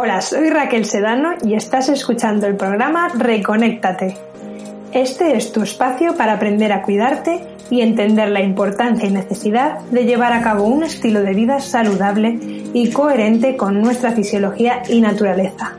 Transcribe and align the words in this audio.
Hola, 0.00 0.20
soy 0.20 0.48
Raquel 0.48 0.84
Sedano 0.84 1.30
y 1.42 1.54
estás 1.54 1.88
escuchando 1.88 2.46
el 2.46 2.54
programa 2.54 3.08
Reconéctate. 3.08 4.16
Este 4.92 5.36
es 5.36 5.50
tu 5.50 5.62
espacio 5.62 6.16
para 6.16 6.34
aprender 6.34 6.72
a 6.72 6.82
cuidarte 6.82 7.40
y 7.68 7.80
entender 7.80 8.28
la 8.28 8.40
importancia 8.40 9.08
y 9.08 9.10
necesidad 9.10 9.80
de 9.90 10.04
llevar 10.04 10.32
a 10.32 10.40
cabo 10.40 10.66
un 10.66 10.84
estilo 10.84 11.20
de 11.22 11.34
vida 11.34 11.58
saludable 11.58 12.38
y 12.72 12.92
coherente 12.92 13.56
con 13.56 13.80
nuestra 13.80 14.12
fisiología 14.12 14.84
y 14.88 15.00
naturaleza, 15.00 15.72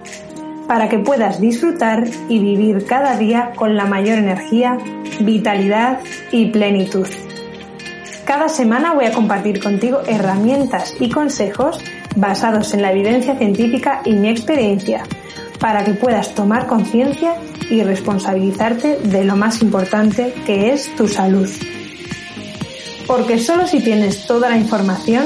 para 0.67 0.89
que 0.89 0.99
puedas 0.99 1.39
disfrutar 1.39 2.03
y 2.27 2.39
vivir 2.39 2.85
cada 2.85 3.15
día 3.15 3.53
con 3.55 3.77
la 3.77 3.85
mayor 3.85 4.17
energía, 4.17 4.77
vitalidad 5.21 5.99
y 6.33 6.47
plenitud. 6.47 7.07
Cada 8.25 8.49
semana 8.49 8.93
voy 8.93 9.05
a 9.05 9.13
compartir 9.13 9.63
contigo 9.63 10.01
herramientas 10.05 10.93
y 10.99 11.09
consejos 11.09 11.79
basados 12.19 12.73
en 12.73 12.81
la 12.81 12.91
evidencia 12.91 13.35
científica 13.35 14.01
y 14.05 14.13
mi 14.13 14.29
experiencia, 14.29 15.03
para 15.59 15.83
que 15.83 15.93
puedas 15.93 16.35
tomar 16.35 16.67
conciencia 16.67 17.35
y 17.69 17.83
responsabilizarte 17.83 18.97
de 19.03 19.25
lo 19.25 19.35
más 19.35 19.61
importante 19.61 20.33
que 20.45 20.71
es 20.71 20.95
tu 20.95 21.07
salud. 21.07 21.49
Porque 23.07 23.39
solo 23.39 23.67
si 23.67 23.79
tienes 23.79 24.27
toda 24.27 24.49
la 24.49 24.57
información, 24.57 25.25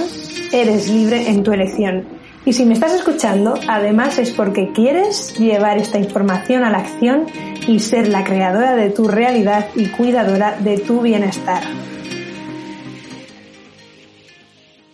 eres 0.52 0.90
libre 0.90 1.30
en 1.30 1.44
tu 1.44 1.52
elección. 1.52 2.06
Y 2.46 2.54
si 2.54 2.66
me 2.66 2.74
estás 2.74 2.94
escuchando, 2.94 3.54
además 3.68 4.18
es 4.20 4.32
porque 4.32 4.72
quieres 4.74 5.38
llevar 5.38 5.78
esta 5.78 5.98
información 5.98 6.64
a 6.64 6.70
la 6.70 6.80
acción 6.80 7.26
y 7.68 7.80
ser 7.80 8.10
la 8.10 8.24
creadora 8.24 8.76
de 8.76 8.90
tu 8.90 9.08
realidad 9.08 9.68
y 9.76 9.88
cuidadora 9.88 10.58
de 10.60 10.78
tu 10.78 11.02
bienestar. 11.02 11.64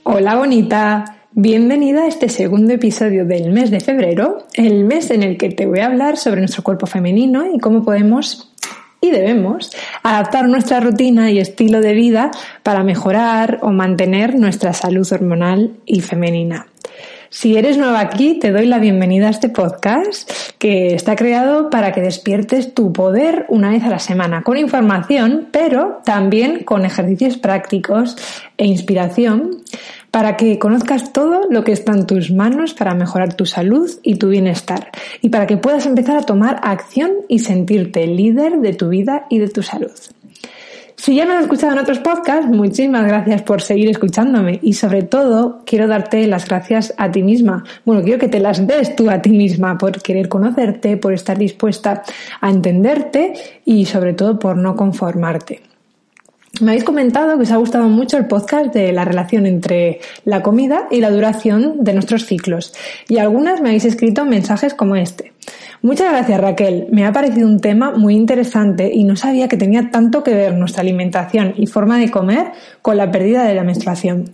Hola 0.04 0.36
bonita, 0.36 1.19
Bienvenida 1.34 2.04
a 2.04 2.08
este 2.08 2.28
segundo 2.28 2.74
episodio 2.74 3.24
del 3.24 3.52
mes 3.52 3.70
de 3.70 3.80
febrero, 3.80 4.48
el 4.56 4.84
mes 4.84 5.12
en 5.12 5.22
el 5.22 5.38
que 5.38 5.50
te 5.50 5.68
voy 5.68 5.78
a 5.78 5.86
hablar 5.86 6.18
sobre 6.18 6.42
nuestro 6.42 6.64
cuerpo 6.64 6.88
femenino 6.88 7.46
y 7.54 7.60
cómo 7.60 7.86
podemos 7.86 8.52
y 9.00 9.12
debemos 9.12 9.72
adaptar 10.02 10.50
nuestra 10.50 10.80
rutina 10.80 11.30
y 11.30 11.38
estilo 11.38 11.82
de 11.82 11.94
vida 11.94 12.32
para 12.64 12.84
mejorar 12.84 13.60
o 13.62 13.70
mantener 13.70 14.40
nuestra 14.40 14.74
salud 14.74 15.08
hormonal 15.14 15.76
y 15.86 16.02
femenina. 16.02 16.66
Si 17.30 17.56
eres 17.58 17.78
nueva 17.78 18.00
aquí, 18.00 18.40
te 18.40 18.52
doy 18.52 18.66
la 18.66 18.80
bienvenida 18.80 19.28
a 19.28 19.30
este 19.30 19.50
podcast 19.50 20.32
que 20.58 20.96
está 20.96 21.16
creado 21.16 21.70
para 21.70 21.92
que 21.92 22.02
despiertes 22.02 22.74
tu 22.74 22.92
poder 22.92 23.46
una 23.50 23.70
vez 23.70 23.84
a 23.84 23.90
la 23.90 24.00
semana, 24.00 24.42
con 24.42 24.58
información, 24.58 25.48
pero 25.52 26.02
también 26.04 26.64
con 26.64 26.86
ejercicios 26.86 27.38
prácticos 27.38 28.18
e 28.58 28.66
inspiración 28.66 29.62
para 30.12 30.38
que 30.38 30.60
conozcas 30.60 31.14
todo 31.14 31.42
lo 31.50 31.64
que 31.64 31.72
está 31.72 31.94
en 31.94 32.08
tus 32.08 32.32
manos 32.32 32.74
para 32.74 32.94
mejorar 32.94 33.34
tu 33.34 33.46
salud 33.46 33.90
y 34.04 34.16
tu 34.16 34.30
bienestar 34.30 34.90
y 35.22 35.30
para 35.30 35.48
que 35.48 35.58
puedas 35.58 35.86
empezar 35.86 36.18
a 36.18 36.24
tomar 36.24 36.60
acción 36.64 37.12
y 37.28 37.40
sentirte 37.40 38.08
líder 38.08 38.60
de 38.60 38.74
tu 38.74 38.90
vida 38.90 39.26
y 39.30 39.40
de 39.40 39.50
tu 39.50 39.62
salud. 39.62 39.92
Si 41.00 41.16
ya 41.16 41.26
me 41.26 41.34
has 41.34 41.44
escuchado 41.44 41.72
en 41.72 41.80
otros 41.80 42.00
podcasts, 42.00 42.46
muchísimas 42.50 43.08
gracias 43.08 43.42
por 43.44 43.62
seguir 43.62 43.90
escuchándome 43.90 44.60
y 44.62 44.74
sobre 44.74 45.02
todo 45.02 45.62
quiero 45.66 45.88
darte 45.88 46.28
las 46.28 46.46
gracias 46.46 46.94
a 46.98 47.10
ti 47.10 47.24
misma. 47.24 47.64
Bueno, 47.86 48.04
quiero 48.04 48.20
que 48.20 48.28
te 48.28 48.42
las 48.42 48.68
des 48.68 48.98
tú 48.98 49.10
a 49.10 49.22
ti 49.22 49.30
misma 49.30 49.78
por 49.78 50.02
querer 50.02 50.28
conocerte, 50.28 50.98
por 50.98 51.14
estar 51.14 51.38
dispuesta 51.38 52.04
a 52.42 52.50
entenderte 52.50 53.32
y 53.64 53.86
sobre 53.86 54.14
todo 54.14 54.38
por 54.38 54.58
no 54.58 54.76
conformarte. 54.76 55.69
Me 56.62 56.72
habéis 56.72 56.84
comentado 56.84 57.38
que 57.38 57.44
os 57.44 57.52
ha 57.52 57.58
gustado 57.58 57.88
mucho 57.88 58.18
el 58.18 58.28
podcast 58.28 58.74
de 58.74 58.92
la 58.92 59.06
relación 59.06 59.46
entre 59.46 60.02
la 60.26 60.42
comida 60.42 60.88
y 60.92 61.00
la 61.00 61.10
duración 61.10 61.86
de 61.86 61.94
nuestros 61.94 62.26
ciclos 62.26 62.74
y 63.08 63.18
algunas 63.18 63.62
me 63.62 63.70
habéis 63.70 63.86
escrito 63.86 64.26
mensajes 64.26 64.74
como 64.74 64.98
este. 64.98 65.32
Muchas 65.82 66.12
gracias 66.12 66.42
Raquel, 66.42 66.88
me 66.92 67.06
ha 67.06 67.14
parecido 67.14 67.48
un 67.48 67.62
tema 67.62 67.92
muy 67.92 68.16
interesante 68.16 68.92
y 68.94 69.06
no 69.06 69.16
sabía 69.16 69.48
que 69.48 69.56
tenía 69.56 69.90
tanto 69.90 70.22
que 70.22 70.34
ver 70.34 70.54
nuestra 70.56 70.82
alimentación 70.82 71.54
y 71.56 71.68
forma 71.68 71.98
de 71.98 72.12
comer 72.12 72.52
con 72.82 72.98
la 72.98 73.10
pérdida 73.10 73.46
de 73.46 73.56
la 73.56 73.64
menstruación. 73.64 74.32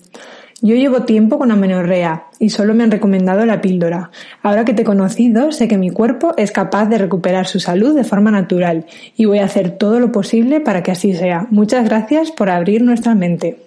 Yo 0.62 0.76
llevo 0.76 1.02
tiempo 1.02 1.38
con 1.38 1.52
amenorrea 1.52 2.28
y 2.40 2.50
solo 2.50 2.74
me 2.74 2.84
han 2.84 2.92
recomendado 2.92 3.46
la 3.46 3.62
píldora. 3.62 4.10
Ahora 4.42 4.64
que 4.64 4.74
te 4.74 4.84
he 4.84 4.86
conocido, 4.86 5.52
sé 5.52 5.68
que 5.68 5.78
mi 5.78 5.90
cuerpo 5.90 6.34
es 6.38 6.52
capaz 6.52 6.86
de 6.86 6.98
recuperar 6.98 7.46
su 7.46 7.60
salud 7.60 7.94
de 7.94 8.06
forma 8.06 8.32
natural 8.32 8.86
y 9.18 9.26
voy 9.26 9.40
a 9.40 9.46
hacer 9.46 9.72
todo 9.72 10.00
lo 10.00 10.12
posible 10.14 10.62
para 10.62 10.82
que 10.82 10.92
así 10.92 11.14
sea. 11.14 11.46
Muchas 11.50 11.86
gracias 11.86 12.32
por 12.32 12.50
abrir 12.50 12.82
nuestra 12.84 13.16
mente. 13.16 13.58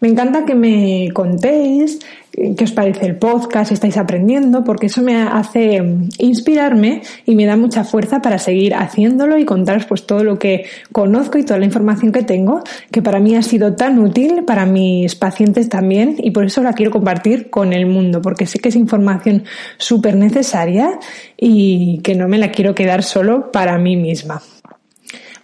Me 0.00 0.08
encanta 0.08 0.44
que 0.44 0.54
me 0.54 1.10
contéis 1.12 2.00
qué 2.32 2.64
os 2.64 2.72
parece 2.72 3.06
el 3.06 3.16
podcast, 3.16 3.68
si 3.68 3.74
estáis 3.74 3.96
aprendiendo, 3.96 4.64
porque 4.64 4.86
eso 4.86 5.02
me 5.02 5.22
hace 5.22 5.82
inspirarme 6.18 7.02
y 7.26 7.34
me 7.34 7.46
da 7.46 7.56
mucha 7.56 7.84
fuerza 7.84 8.22
para 8.22 8.38
seguir 8.38 8.74
haciéndolo 8.74 9.38
y 9.38 9.44
contaros 9.44 9.84
pues 9.86 10.06
todo 10.06 10.24
lo 10.24 10.38
que 10.38 10.66
conozco 10.92 11.38
y 11.38 11.44
toda 11.44 11.58
la 11.58 11.66
información 11.66 12.12
que 12.12 12.22
tengo, 12.22 12.62
que 12.90 13.02
para 13.02 13.20
mí 13.20 13.36
ha 13.36 13.42
sido 13.42 13.74
tan 13.74 13.98
útil, 13.98 14.44
para 14.44 14.66
mis 14.66 15.14
pacientes 15.16 15.68
también, 15.68 16.16
y 16.18 16.30
por 16.30 16.44
eso 16.44 16.62
la 16.62 16.72
quiero 16.72 16.90
compartir 16.90 17.50
con 17.50 17.72
el 17.72 17.86
mundo, 17.86 18.22
porque 18.22 18.46
sé 18.46 18.58
que 18.58 18.70
es 18.70 18.76
información 18.76 19.44
súper 19.76 20.16
necesaria 20.16 20.98
y 21.36 22.00
que 22.02 22.14
no 22.14 22.28
me 22.28 22.38
la 22.38 22.50
quiero 22.50 22.74
quedar 22.74 23.02
solo 23.02 23.50
para 23.50 23.78
mí 23.78 23.96
misma. 23.96 24.40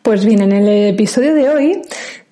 Pues 0.02 0.24
bien, 0.24 0.40
en 0.40 0.52
el 0.52 0.68
episodio 0.94 1.34
de 1.34 1.48
hoy 1.48 1.82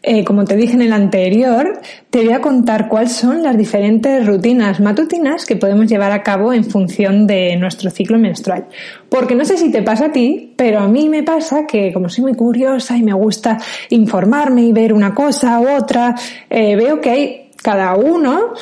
eh, 0.07 0.25
como 0.25 0.45
te 0.45 0.55
dije 0.57 0.75
en 0.75 0.83
el 0.83 0.93
anterior, 0.93 1.81
te 2.11 2.25
voy 2.25 2.35
a 2.35 2.41
contar 2.41 2.89
cuáles 2.89 3.13
son 3.13 3.43
las 3.43 3.57
diferentes 3.57 4.27
rutinas 4.27 4.79
matutinas 4.79 5.47
que 5.47 5.57
podemos 5.57 5.87
llevar 5.87 6.13
a 6.13 6.23
cabo 6.23 6.53
en 6.53 6.65
función 6.65 7.27
de 7.27 7.57
nuestro 7.57 7.91
ciclo 7.91 8.19
menstrual. 8.19 8.67
Porque 9.09 9.35
no 9.35 9.45
sé 9.45 9.57
si 9.57 9.71
te 9.71 9.83
pasa 9.83 10.07
a 10.07 10.13
ti, 10.13 10.53
pero 10.57 10.81
a 10.81 10.89
mí 10.89 11.09
me 11.09 11.23
pasa 11.23 11.67
que 11.67 11.93
como 11.93 12.11
soy 12.11 12.25
muy 12.25 12.35
curiosa 12.35 12.97
y 12.99 13.03
me 13.03 13.15
gusta 13.15 13.59
informarme 13.89 14.63
y 14.63 14.73
ver 14.73 14.93
una 14.93 15.15
cosa 15.15 15.59
u 15.61 15.69
otra, 15.69 16.15
eh, 16.51 16.77
veo 16.77 17.01
que 17.01 17.11
hay 17.11 17.45
cada 17.63 17.95
uno 17.97 18.53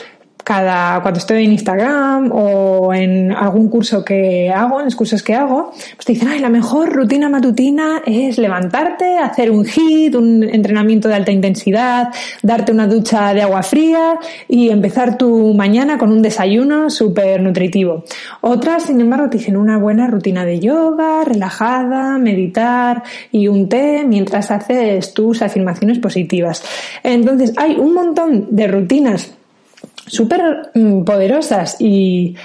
cada, 0.44 1.00
cuando 1.03 1.19
estoy 1.19 1.44
en 1.44 1.53
Instagram 1.53 2.30
o 2.32 2.92
en 2.92 3.32
algún 3.32 3.69
curso 3.69 4.04
que 4.04 4.50
hago, 4.50 4.80
en 4.80 4.86
los 4.86 4.97
cursos 4.97 5.22
que 5.22 5.34
hago, 5.34 5.72
pues 5.97 6.04
te 6.04 6.12
dicen, 6.12 6.28
ay, 6.28 6.41
la 6.41 6.48
mejor 6.48 6.92
rutina 6.92 7.28
matutina 7.28 8.03
es 8.04 8.38
levantarte, 8.38 9.19
hacer 9.19 9.50
un 9.50 9.64
HIIT, 9.64 10.14
un 10.14 10.42
entrenamiento 10.42 11.08
de 11.08 11.14
alta 11.14 11.32
intensidad, 11.32 12.08
darte 12.42 12.72
una 12.72 12.86
ducha 12.86 13.34
de 13.34 13.42
agua 13.42 13.62
fría 13.62 14.19
y 14.48 14.70
empezar 14.70 15.16
tu 15.16 15.54
mañana 15.54 15.98
con 15.98 16.12
un 16.12 16.22
desayuno 16.22 16.91
súper 16.91 17.41
nutritivo. 17.41 18.04
Otras, 18.41 18.84
sin 18.84 19.00
embargo, 19.00 19.30
te 19.30 19.38
dicen 19.38 19.56
una 19.56 19.78
buena 19.78 20.06
rutina 20.06 20.44
de 20.44 20.60
yoga, 20.60 21.24
relajada, 21.24 22.19
meditar 22.19 23.03
y 23.30 23.48
un 23.48 23.69
té 23.69 24.04
mientras 24.06 24.50
haces 24.50 25.14
tus 25.14 25.42
afirmaciones 25.42 25.98
positivas. 25.98 26.64
Entonces, 27.03 27.53
hay 27.56 27.76
un 27.76 27.94
montón 27.94 28.48
de 28.50 28.66
rutinas 28.66 29.32
súper 30.07 30.71
poderosas 31.04 31.77
y 31.78 32.37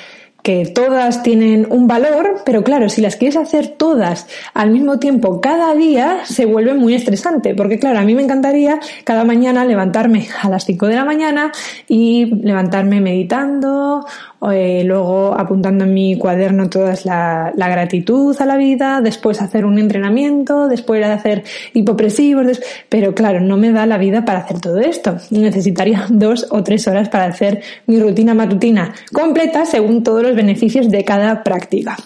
que 0.48 0.66
todas 0.66 1.24
tienen 1.24 1.68
un 1.70 1.88
valor, 1.88 2.44
pero 2.46 2.64
claro, 2.64 2.88
si 2.88 3.02
las 3.02 3.18
quieres 3.18 3.36
hacer 3.36 3.68
todas 3.68 4.28
al 4.54 4.72
mismo 4.72 4.98
tiempo 4.98 5.42
cada 5.42 5.76
día, 5.76 6.22
se 6.24 6.46
vuelve 6.46 6.74
muy 6.74 6.94
estresante, 6.94 7.54
porque 7.54 7.80
claro, 7.80 8.00
a 8.00 8.04
mí 8.04 8.16
me 8.16 8.24
encantaría 8.24 8.80
cada 9.04 9.26
mañana 9.26 9.66
levantarme 9.66 10.30
a 10.42 10.48
las 10.48 10.64
5 10.64 10.88
de 10.88 10.96
la 10.96 11.04
mañana 11.04 11.52
y 11.90 12.28
levantarme 12.28 13.02
meditando 13.02 14.06
eh, 14.52 14.84
luego 14.86 15.34
apuntando 15.38 15.84
en 15.86 15.94
mi 15.94 16.18
cuaderno 16.18 16.70
toda 16.70 16.94
la, 17.06 17.52
gratitud 17.56 18.36
a 18.40 18.46
la 18.46 18.58
vida, 18.58 19.02
después 19.02 19.42
hacer 19.42 19.66
un 19.66 19.80
entrenamiento, 19.80 20.68
después 20.68 21.00
de 21.00 21.12
hacer 21.12 21.44
hipopresivos, 21.74 22.62
pero 22.90 23.16
claro, 23.16 23.40
no 23.40 23.58
me 23.58 23.72
da 23.72 23.86
la 23.86 23.98
vida 23.98 24.26
para 24.26 24.40
hacer 24.40 24.60
todo 24.60 24.78
esto. 24.78 25.18
Necesitaría 25.32 26.06
dos 26.10 26.48
o 26.50 26.64
tres 26.64 26.88
horas 26.88 27.10
para 27.10 27.26
hacer 27.26 27.62
mi 27.88 28.00
rutina 28.00 28.34
matutina 28.34 28.94
completa 29.12 29.66
según 29.66 30.04
todos 30.04 30.24
los 30.24 30.36
beneficios 30.36 30.90
de 30.90 31.04
cada 31.04 31.44
práctica. 31.44 31.98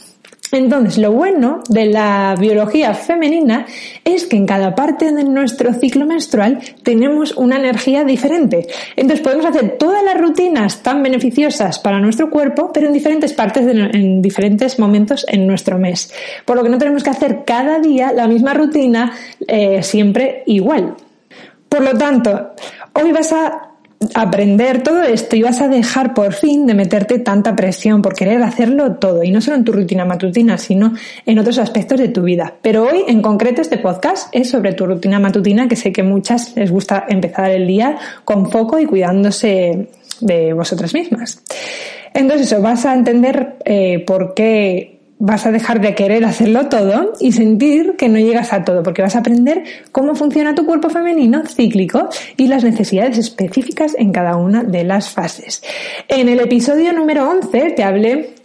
Entonces, 0.51 0.97
lo 0.97 1.11
bueno 1.11 1.61
de 1.69 1.85
la 1.85 2.35
biología 2.37 2.93
femenina 2.93 3.65
es 4.03 4.25
que 4.25 4.35
en 4.35 4.45
cada 4.45 4.75
parte 4.75 5.11
de 5.11 5.23
nuestro 5.23 5.73
ciclo 5.73 6.05
menstrual 6.05 6.59
tenemos 6.83 7.31
una 7.37 7.57
energía 7.57 8.03
diferente. 8.03 8.67
Entonces, 8.95 9.21
podemos 9.21 9.45
hacer 9.45 9.77
todas 9.77 10.03
las 10.03 10.19
rutinas 10.19 10.83
tan 10.83 11.01
beneficiosas 11.01 11.79
para 11.79 11.99
nuestro 11.99 12.29
cuerpo, 12.29 12.71
pero 12.73 12.87
en 12.87 12.93
diferentes 12.93 13.33
partes, 13.33 13.65
en 13.65 14.21
diferentes 14.21 14.77
momentos 14.77 15.25
en 15.29 15.47
nuestro 15.47 15.77
mes. 15.77 16.13
Por 16.45 16.57
lo 16.57 16.63
que 16.63 16.69
no 16.69 16.77
tenemos 16.77 17.03
que 17.03 17.09
hacer 17.09 17.43
cada 17.45 17.79
día 17.79 18.11
la 18.11 18.27
misma 18.27 18.53
rutina 18.53 19.13
eh, 19.47 19.81
siempre 19.83 20.43
igual. 20.47 20.95
Por 21.69 21.81
lo 21.81 21.97
tanto, 21.97 22.51
hoy 22.93 23.13
vas 23.13 23.31
a 23.31 23.70
aprender 24.15 24.81
todo 24.81 25.03
esto 25.03 25.35
y 25.35 25.43
vas 25.43 25.61
a 25.61 25.67
dejar 25.67 26.13
por 26.13 26.33
fin 26.33 26.65
de 26.65 26.73
meterte 26.73 27.19
tanta 27.19 27.55
presión 27.55 28.01
por 28.01 28.15
querer 28.15 28.41
hacerlo 28.41 28.95
todo 28.95 29.23
y 29.23 29.31
no 29.31 29.41
solo 29.41 29.57
en 29.57 29.63
tu 29.63 29.71
rutina 29.71 30.05
matutina 30.05 30.57
sino 30.57 30.93
en 31.25 31.39
otros 31.39 31.57
aspectos 31.59 31.99
de 31.99 32.09
tu 32.09 32.23
vida. 32.23 32.55
Pero 32.61 32.83
hoy 32.83 33.03
en 33.07 33.21
concreto 33.21 33.61
este 33.61 33.77
podcast 33.77 34.29
es 34.31 34.49
sobre 34.49 34.73
tu 34.73 34.85
rutina 34.85 35.19
matutina 35.19 35.67
que 35.67 35.75
sé 35.75 35.91
que 35.91 36.03
muchas 36.03 36.55
les 36.55 36.71
gusta 36.71 37.05
empezar 37.07 37.51
el 37.51 37.67
día 37.67 37.97
con 38.25 38.49
foco 38.49 38.79
y 38.79 38.85
cuidándose 38.85 39.87
de 40.19 40.53
vosotras 40.53 40.93
mismas. 40.93 41.41
Entonces 42.13 42.47
eso, 42.47 42.61
vas 42.61 42.85
a 42.85 42.93
entender 42.93 43.57
eh, 43.65 44.03
por 44.05 44.33
qué 44.33 45.00
vas 45.21 45.45
a 45.45 45.51
dejar 45.51 45.79
de 45.81 45.93
querer 45.93 46.25
hacerlo 46.25 46.67
todo 46.67 47.13
y 47.19 47.31
sentir 47.31 47.95
que 47.95 48.09
no 48.09 48.17
llegas 48.17 48.53
a 48.53 48.63
todo, 48.63 48.81
porque 48.81 49.03
vas 49.03 49.15
a 49.15 49.19
aprender 49.19 49.63
cómo 49.91 50.15
funciona 50.15 50.55
tu 50.55 50.65
cuerpo 50.65 50.89
femenino 50.89 51.43
cíclico 51.45 52.09
y 52.37 52.47
las 52.47 52.63
necesidades 52.63 53.19
específicas 53.19 53.95
en 53.97 54.11
cada 54.11 54.35
una 54.35 54.63
de 54.63 54.83
las 54.83 55.09
fases. 55.09 55.61
En 56.07 56.27
el 56.27 56.39
episodio 56.39 56.91
número 56.91 57.29
11 57.29 57.71
te 57.71 57.83
hablé 57.83 58.40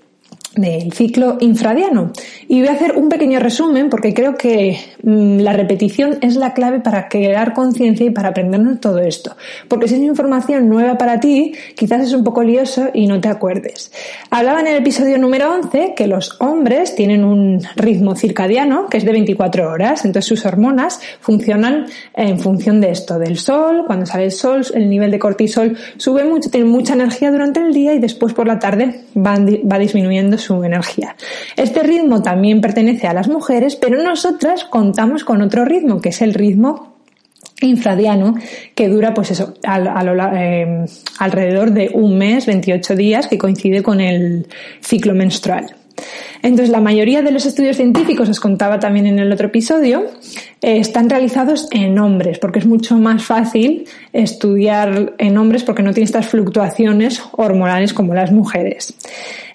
del 0.57 0.93
ciclo 0.93 1.37
infradiano. 1.41 2.13
Y 2.49 2.61
voy 2.61 2.69
a 2.69 2.73
hacer 2.73 2.97
un 2.97 3.09
pequeño 3.09 3.39
resumen 3.39 3.91
porque 3.91 4.15
creo 4.15 4.35
que 4.37 4.79
mm, 5.03 5.39
la 5.41 5.53
repetición 5.53 6.19
es 6.23 6.37
la 6.37 6.55
clave 6.55 6.81
para 6.81 7.09
crear 7.09 7.53
conciencia 7.53 8.07
y 8.07 8.11
para 8.11 8.31
aprendernos 8.31 8.81
todo 8.81 8.99
esto. 8.99 9.37
Porque 9.69 9.89
si 9.89 9.95
es 9.95 10.01
información 10.01 10.69
nueva 10.69 10.99
para 10.99 11.21
ti, 11.21 11.53
quizás 11.77 12.03
es 12.03 12.13
un 12.13 12.25
poco 12.25 12.43
lioso 12.43 12.89
y 12.93 13.07
no 13.07 13.21
te 13.21 13.29
acuerdes. 13.29 13.93
Hablaba 14.31 14.61
en 14.61 14.69
el 14.69 14.77
episodio 14.77 15.19
número 15.19 15.53
11 15.53 15.95
que 15.95 16.07
los 16.07 16.41
hombres 16.41 16.95
tienen 16.95 17.25
un 17.25 17.61
ritmo 17.77 18.17
circadiano 18.17 18.87
que 18.89 18.99
es 18.99 19.05
de 19.05 19.13
24 19.13 19.71
horas, 19.71 20.05
entonces 20.05 20.29
sus 20.29 20.47
hormonas 20.47 21.01
funcionan 21.21 21.87
en 22.15 22.39
función 22.39 22.81
de 22.81 22.91
esto, 22.91 23.19
del 23.19 23.39
sol, 23.39 23.85
cuando 23.87 24.07
sale 24.07 24.25
el 24.25 24.33
sol, 24.33 24.65
el 24.75 24.89
nivel 24.89 25.11
de 25.11 25.19
cortisol 25.19 25.77
sube 25.97 26.25
mucho, 26.25 26.51
tiene 26.51 26.67
mucha 26.67 26.95
energía 26.95 27.31
durante 27.31 27.61
el 27.61 27.73
día 27.73 27.95
y 27.95 27.99
después 27.99 28.33
por 28.33 28.47
la 28.47 28.59
tarde 28.59 29.03
va, 29.17 29.79
disminuyendo 29.79 30.39
energía. 30.65 31.17
Este 31.57 31.83
ritmo 31.83 32.23
también 32.23 32.61
pertenece 32.61 33.07
a 33.07 33.15
las 33.15 33.29
mujeres, 33.29 33.77
pero 33.77 34.03
nosotras 34.03 34.65
contamos 34.65 35.25
con 35.25 35.43
otro 35.43 35.65
ritmo, 35.65 36.01
que 36.01 36.11
es 36.11 36.23
el 36.23 36.35
ritmo 36.35 36.97
infradiano 37.61 38.35
que 38.75 38.89
dura 38.89 39.15
pues 39.15 39.31
eso 39.31 39.55
eh, 39.63 40.85
alrededor 41.19 41.73
de 41.73 41.91
un 41.93 42.19
mes, 42.19 42.47
28 42.47 42.97
días, 42.97 43.29
que 43.29 43.39
coincide 43.39 43.83
con 43.83 44.01
el 44.01 44.47
ciclo 44.81 45.15
menstrual. 45.15 45.75
Entonces, 46.43 46.71
la 46.71 46.81
mayoría 46.81 47.23
de 47.23 47.31
los 47.31 47.47
estudios 47.47 47.77
científicos, 47.77 48.29
os 48.29 48.41
contaba 48.41 48.79
también 48.79 49.07
en 49.07 49.19
el 49.19 49.33
otro 49.33 49.49
episodio, 49.49 50.05
eh, 50.63 50.79
están 50.79 51.11
realizados 51.11 51.69
en 51.71 51.99
hombres, 51.99 52.39
porque 52.39 52.59
es 52.59 52.67
mucho 52.67 52.97
más 52.97 53.25
fácil 53.25 53.87
estudiar 54.13 55.15
en 55.19 55.39
hombres 55.39 55.65
porque 55.65 55.83
no 55.83 55.93
tiene 55.93 56.07
estas 56.07 56.27
fluctuaciones 56.27 57.23
hormonales 57.33 57.93
como 57.93 58.15
las 58.15 58.33
mujeres. 58.33 58.95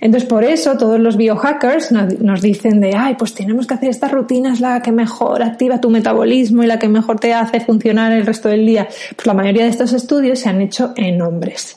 Entonces, 0.01 0.27
por 0.27 0.43
eso 0.43 0.77
todos 0.77 0.99
los 0.99 1.15
biohackers 1.15 1.91
nos 1.91 2.41
dicen 2.41 2.81
de, 2.81 2.95
ay, 2.95 3.15
pues 3.17 3.35
tenemos 3.35 3.67
que 3.67 3.75
hacer 3.75 3.89
esta 3.89 4.07
rutina, 4.07 4.51
es 4.51 4.59
la 4.59 4.81
que 4.81 4.91
mejor 4.91 5.43
activa 5.43 5.79
tu 5.79 5.91
metabolismo 5.91 6.63
y 6.63 6.67
la 6.67 6.79
que 6.79 6.87
mejor 6.87 7.19
te 7.19 7.33
hace 7.33 7.59
funcionar 7.59 8.11
el 8.11 8.25
resto 8.25 8.49
del 8.49 8.65
día. 8.65 8.87
Pues 9.15 9.27
la 9.27 9.35
mayoría 9.35 9.63
de 9.63 9.69
estos 9.69 9.93
estudios 9.93 10.39
se 10.39 10.49
han 10.49 10.59
hecho 10.59 10.93
en 10.97 11.21
hombres. 11.21 11.75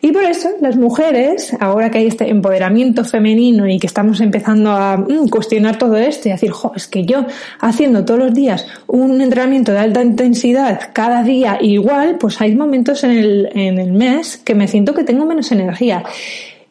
Y 0.00 0.12
por 0.12 0.22
eso 0.22 0.50
las 0.60 0.76
mujeres, 0.76 1.56
ahora 1.58 1.90
que 1.90 1.98
hay 1.98 2.06
este 2.06 2.30
empoderamiento 2.30 3.04
femenino 3.04 3.66
y 3.66 3.78
que 3.78 3.86
empezando 4.20 4.70
a 4.70 4.96
mm, 4.96 5.28
cuestionar 5.28 5.76
todo 5.78 5.96
esto 5.96 6.28
y 6.28 6.32
decir, 6.32 6.50
jo, 6.50 6.72
es 6.74 6.86
que 6.86 7.04
yo 7.04 7.26
haciendo 7.60 8.04
todos 8.04 8.20
los 8.20 8.34
días 8.34 8.66
un 8.86 9.20
entrenamiento 9.20 9.72
de 9.72 9.78
alta 9.78 10.02
intensidad 10.02 10.90
cada 10.92 11.22
día 11.22 11.58
igual, 11.60 12.16
pues 12.18 12.40
hay 12.40 12.54
momentos 12.54 13.04
en 13.04 13.12
el, 13.12 13.48
en 13.54 13.78
el 13.78 13.92
mes 13.92 14.36
que 14.38 14.54
me 14.54 14.68
siento 14.68 14.94
que 14.94 15.04
tengo 15.04 15.26
menos 15.26 15.52
energía. 15.52 16.04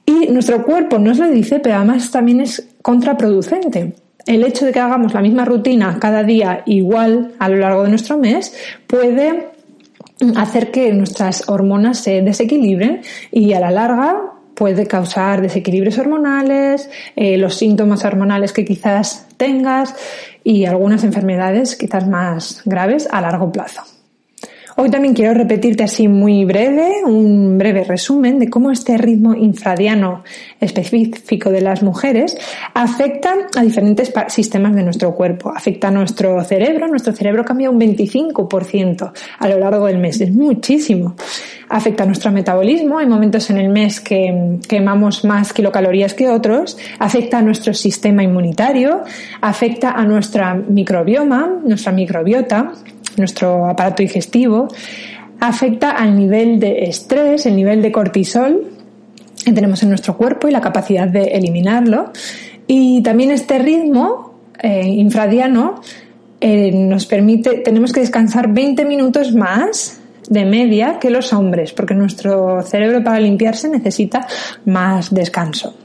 Y 0.06 0.28
nuestro 0.28 0.64
cuerpo 0.64 1.00
nos 1.00 1.18
lo 1.18 1.30
dice, 1.30 1.60
pero 1.60 1.76
además 1.76 2.12
también 2.12 2.42
es 2.42 2.68
contraproducente. 2.82 3.94
El 4.26 4.44
hecho 4.44 4.66
de 4.66 4.72
que 4.72 4.80
hagamos 4.80 5.14
la 5.14 5.22
misma 5.22 5.46
rutina 5.46 5.98
cada 6.00 6.24
día 6.24 6.64
igual 6.66 7.34
a 7.40 7.50
lo 7.50 7.58
largo 7.58 7.84
de 7.84 7.90
nuestro 7.90 8.18
mes 8.18 8.54
puede 8.88 9.54
hacer 10.36 10.72
que 10.72 10.94
nuestras 10.94 11.50
hormonas 11.50 12.00
se 12.00 12.22
desequilibren 12.22 13.02
y 13.32 13.54
a 13.54 13.60
la 13.60 13.72
larga 13.72 14.33
puede 14.54 14.88
causar 14.88 15.42
desequilibrios 15.42 15.98
hormonales, 15.98 16.90
eh, 17.16 17.38
los 17.38 17.56
síntomas 17.56 18.06
hormonales 18.06 18.54
que 18.54 18.66
quizás 18.66 19.28
tengas 19.38 19.96
y 20.44 20.66
algunas 20.66 21.04
enfermedades 21.04 21.76
quizás 21.76 22.08
más 22.08 22.62
graves 22.66 23.08
a 23.12 23.22
largo 23.22 23.52
plazo. 23.52 23.93
Hoy 24.84 24.90
también 24.90 25.14
quiero 25.14 25.34
repetirte 25.34 25.86
así 25.86 26.10
muy 26.10 26.44
breve, 26.44 27.06
un 27.06 27.58
breve 27.58 27.86
resumen 27.86 28.38
de 28.38 28.50
cómo 28.50 28.70
este 28.70 28.98
ritmo 28.98 29.34
infradiano 29.34 30.26
específico 30.60 31.52
de 31.52 31.62
las 31.62 31.82
mujeres 31.82 32.38
afecta 32.74 33.34
a 33.56 33.62
diferentes 33.62 34.12
sistemas 34.28 34.76
de 34.76 34.84
nuestro 34.84 35.16
cuerpo. 35.16 35.54
Afecta 35.56 35.88
a 35.88 35.92
nuestro 35.92 36.44
cerebro, 36.44 36.90
nuestro 36.90 37.14
cerebro 37.14 37.46
cambia 37.46 37.70
un 37.70 37.80
25% 37.80 39.14
a 39.40 39.48
lo 39.48 39.58
largo 39.58 39.86
del 39.86 40.00
mes, 40.00 40.20
es 40.20 40.34
muchísimo. 40.34 41.16
Afecta 41.70 42.04
a 42.04 42.06
nuestro 42.06 42.34
metabolismo, 42.34 42.98
hay 42.98 43.08
momentos 43.08 43.50
en 43.52 43.60
el 43.60 43.70
mes 43.70 44.02
que 44.02 44.60
quemamos 44.68 45.24
más 45.24 45.54
kilocalorías 45.54 46.14
que 46.14 46.28
otros, 46.28 46.78
afecta 47.00 47.38
a 47.38 47.42
nuestro 47.42 47.74
sistema 47.74 48.22
inmunitario, 48.22 49.04
afecta 49.40 49.92
a 49.92 50.04
nuestra 50.04 50.54
microbioma, 50.56 51.62
nuestra 51.64 51.94
microbiota, 51.94 52.74
nuestro 53.18 53.68
aparato 53.68 54.04
digestivo, 54.04 54.68
afecta 55.40 55.92
al 55.92 56.18
nivel 56.18 56.60
de 56.60 56.86
estrés, 56.86 57.46
el 57.46 57.56
nivel 57.56 57.82
de 57.82 57.92
cortisol 57.92 58.72
que 59.44 59.52
tenemos 59.52 59.84
en 59.84 59.90
nuestro 59.90 60.16
cuerpo 60.16 60.48
y 60.48 60.52
la 60.52 60.62
capacidad 60.62 61.08
de 61.08 61.24
eliminarlo. 61.24 62.12
Y 62.68 63.04
también 63.04 63.32
este 63.32 63.60
ritmo 63.60 64.34
eh, 64.62 64.88
infradiano 64.88 65.82
eh, 66.40 66.72
nos 66.72 67.06
permite, 67.06 67.60
tenemos 67.60 67.92
que 67.92 68.00
descansar 68.00 68.54
20 68.54 68.86
minutos 68.86 69.34
más 69.34 70.00
de 70.30 70.46
media 70.46 71.00
que 71.00 71.10
los 71.10 71.34
hombres, 71.34 71.74
porque 71.74 71.94
nuestro 71.94 72.62
cerebro 72.62 73.04
para 73.04 73.20
limpiarse 73.20 73.68
necesita 73.68 74.26
más 74.66 75.14
descanso. 75.14 75.76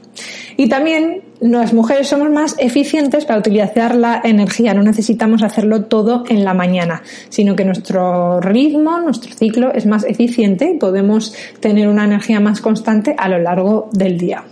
Y 0.59 0.67
también 0.67 1.21
las 1.39 1.71
mujeres 1.71 2.09
somos 2.09 2.29
más 2.31 2.57
eficientes 2.59 3.23
para 3.23 3.39
utilizar 3.39 3.95
la 3.95 4.19
energía, 4.21 4.73
no 4.73 4.83
necesitamos 4.83 5.41
hacerlo 5.41 5.85
todo 5.85 6.25
en 6.27 6.43
la 6.43 6.53
mañana, 6.53 7.01
sino 7.29 7.55
que 7.55 7.63
nuestro 7.63 8.41
ritmo, 8.41 8.99
nuestro 8.99 9.33
ciclo 9.33 9.71
es 9.73 9.85
más 9.85 10.03
eficiente 10.03 10.69
y 10.69 10.77
podemos 10.77 11.33
tener 11.61 11.87
una 11.87 12.03
energía 12.03 12.41
más 12.41 12.59
constante 12.59 13.15
a 13.17 13.29
lo 13.29 13.39
largo 13.39 13.87
del 13.93 14.17
día. 14.17 14.43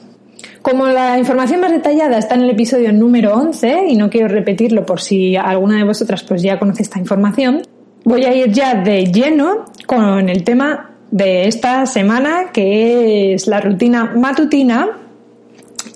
Como 0.61 0.87
la 0.87 1.19
información 1.19 1.59
más 1.59 1.71
detallada 1.71 2.17
está 2.17 2.35
en 2.35 2.43
el 2.43 2.51
episodio 2.51 2.93
número 2.93 3.35
11 3.35 3.87
y 3.89 3.97
no 3.97 4.09
quiero 4.09 4.29
repetirlo 4.29 4.85
por 4.85 5.01
si 5.01 5.35
alguna 5.35 5.75
de 5.75 5.83
vosotras 5.83 6.23
pues 6.23 6.41
ya 6.41 6.57
conoce 6.57 6.83
esta 6.83 6.99
información, 6.99 7.63
voy 8.05 8.23
a 8.23 8.33
ir 8.33 8.49
ya 8.53 8.75
de 8.75 9.07
lleno 9.07 9.65
con 9.85 10.29
el 10.29 10.45
tema 10.45 10.91
de 11.11 11.49
esta 11.49 11.85
semana 11.85 12.51
que 12.53 13.33
es 13.33 13.47
la 13.47 13.59
rutina 13.59 14.13
matutina 14.15 15.03